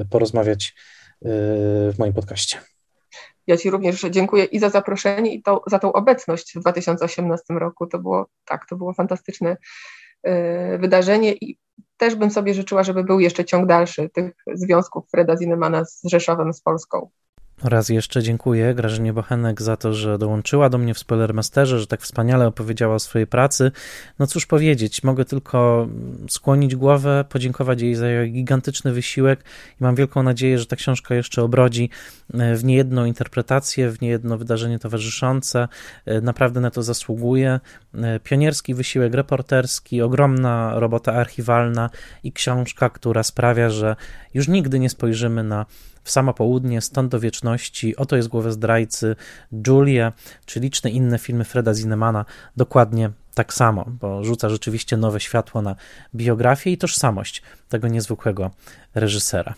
porozmawiać 0.09 0.75
w 1.91 1.95
moim 1.99 2.13
podcaście. 2.13 2.57
Ja 3.47 3.57
Ci 3.57 3.69
również 3.69 4.01
dziękuję 4.01 4.43
i 4.43 4.59
za 4.59 4.69
zaproszenie, 4.69 5.34
i 5.34 5.43
to, 5.43 5.63
za 5.67 5.79
tą 5.79 5.93
obecność 5.93 6.53
w 6.55 6.59
2018 6.59 7.53
roku. 7.53 7.88
To 7.88 7.99
było 7.99 8.27
tak, 8.45 8.65
to 8.69 8.75
było 8.75 8.93
fantastyczne 8.93 9.57
wydarzenie 10.79 11.34
i 11.34 11.57
też 11.97 12.15
bym 12.15 12.31
sobie 12.31 12.53
życzyła, 12.53 12.84
żeby 12.84 13.03
był 13.03 13.19
jeszcze 13.19 13.45
ciąg 13.45 13.67
dalszy 13.67 14.09
tych 14.09 14.34
związków 14.53 15.09
Freda 15.11 15.38
Zinemana 15.38 15.86
z 15.86 16.01
Rzeszowem, 16.03 16.53
z 16.53 16.61
Polską. 16.61 17.09
Raz 17.64 17.89
jeszcze 17.89 18.24
dziękuję 18.24 18.74
Grażynie 18.74 19.14
Bochenek 19.14 19.61
za 19.61 19.78
to, 19.78 19.93
że 19.93 20.18
dołączyła 20.18 20.70
do 20.70 20.78
mnie 20.78 20.93
w 20.93 20.99
Spoilermasterze, 20.99 21.80
że 21.80 21.88
tak 21.88 22.01
wspaniale 22.01 22.47
opowiedziała 22.47 22.95
o 22.95 22.99
swojej 22.99 23.28
pracy. 23.28 23.72
No 24.20 24.28
cóż 24.28 24.45
powiedzieć, 24.45 25.03
mogę 25.03 25.26
tylko 25.26 25.88
skłonić 26.30 26.76
głowę, 26.76 27.26
podziękować 27.30 27.82
jej 27.82 27.95
za 27.95 28.07
jej 28.07 28.32
gigantyczny 28.32 28.93
wysiłek 28.93 29.43
i 29.82 29.84
mam 29.84 29.95
wielką 29.95 30.24
nadzieję, 30.24 30.59
że 30.59 30.66
ta 30.66 30.76
książka 30.76 31.16
jeszcze 31.16 31.43
obrodzi 31.43 31.89
e, 32.34 32.55
w 32.55 32.64
niejedną 32.64 33.05
interpretację, 33.05 33.89
w 33.89 34.01
niejedno 34.01 34.38
wydarzenie 34.38 34.80
towarzyszące. 34.80 35.68
E, 36.05 36.22
naprawdę 36.22 36.61
na 36.61 36.72
to 36.72 36.84
zasługuje. 36.84 37.59
E, 37.95 38.20
pionierski 38.20 38.74
wysiłek 38.74 39.14
reporterski, 39.14 40.01
ogromna 40.01 40.80
robota 40.80 41.14
archiwalna 41.14 41.89
i 42.24 42.32
książka, 42.32 42.89
która 42.89 43.24
sprawia, 43.24 43.70
że 43.70 43.95
już 44.34 44.47
nigdy 44.47 44.80
nie 44.80 44.89
spojrzymy 44.89 45.43
na 45.43 45.66
w 46.04 46.12
samo 46.12 46.34
południe, 46.34 46.82
stąd 46.82 47.12
do 47.12 47.20
wieczności, 47.20 47.95
oto 47.95 48.16
jest 48.16 48.28
głowę 48.28 48.51
zdrajcy, 48.51 49.16
Julia, 49.68 50.14
czy 50.45 50.60
liczne 50.60 50.89
inne 50.89 51.20
filmy 51.20 51.43
Freda 51.43 51.74
Zinemana, 51.74 52.26
dokładnie 52.58 53.10
tak 53.34 53.54
samo, 53.54 53.86
bo 54.01 54.24
rzuca 54.24 54.49
rzeczywiście 54.49 54.97
nowe 54.97 55.20
światło 55.20 55.62
na 55.62 55.76
biografię 56.16 56.72
i 56.72 56.78
tożsamość 56.78 57.41
tego 57.70 57.88
niezwykłego 57.88 58.51
reżysera. 58.95 59.54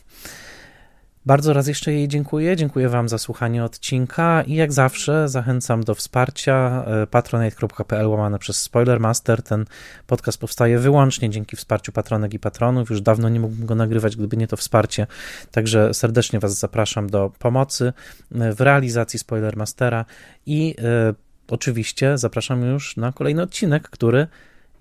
Bardzo 1.26 1.54
raz 1.54 1.68
jeszcze 1.68 1.94
jej 1.94 2.08
dziękuję. 2.08 2.56
Dziękuję 2.56 2.90
Wam 2.90 3.10
za 3.10 3.18
słuchanie 3.18 3.64
odcinka 3.64 4.44
i 4.48 4.56
jak 4.56 4.74
zawsze 4.74 5.30
zachęcam 5.30 5.84
do 5.84 5.96
wsparcia 5.96 6.86
e, 6.88 7.08
patronite.pl 7.08 8.08
łamane 8.08 8.40
przez 8.40 8.62
Spoilermaster. 8.62 9.44
Ten 9.44 9.66
podcast 10.08 10.38
powstaje 10.38 10.80
wyłącznie 10.80 11.30
dzięki 11.30 11.56
wsparciu 11.56 11.92
patronek 11.92 12.34
i 12.34 12.40
patronów. 12.40 12.90
Już 12.90 13.02
dawno 13.02 13.30
nie 13.30 13.40
mógłbym 13.40 13.66
go 13.66 13.76
nagrywać, 13.76 14.16
gdyby 14.16 14.38
nie 14.38 14.48
to 14.48 14.58
wsparcie. 14.58 15.08
Także 15.52 15.94
serdecznie 15.94 16.40
Was 16.40 16.60
zapraszam 16.60 17.10
do 17.10 17.32
pomocy 17.40 17.94
e, 18.36 18.54
w 18.54 18.62
realizacji 18.62 19.20
Spoilermastera 19.20 20.06
i 20.46 20.76
e, 20.80 21.14
oczywiście 21.48 22.18
zapraszam 22.18 22.62
już 22.62 22.98
na 22.98 23.12
kolejny 23.12 23.42
odcinek, 23.42 23.90
który 23.90 24.28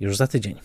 już 0.01 0.16
za 0.16 0.26
tydzień. 0.26 0.57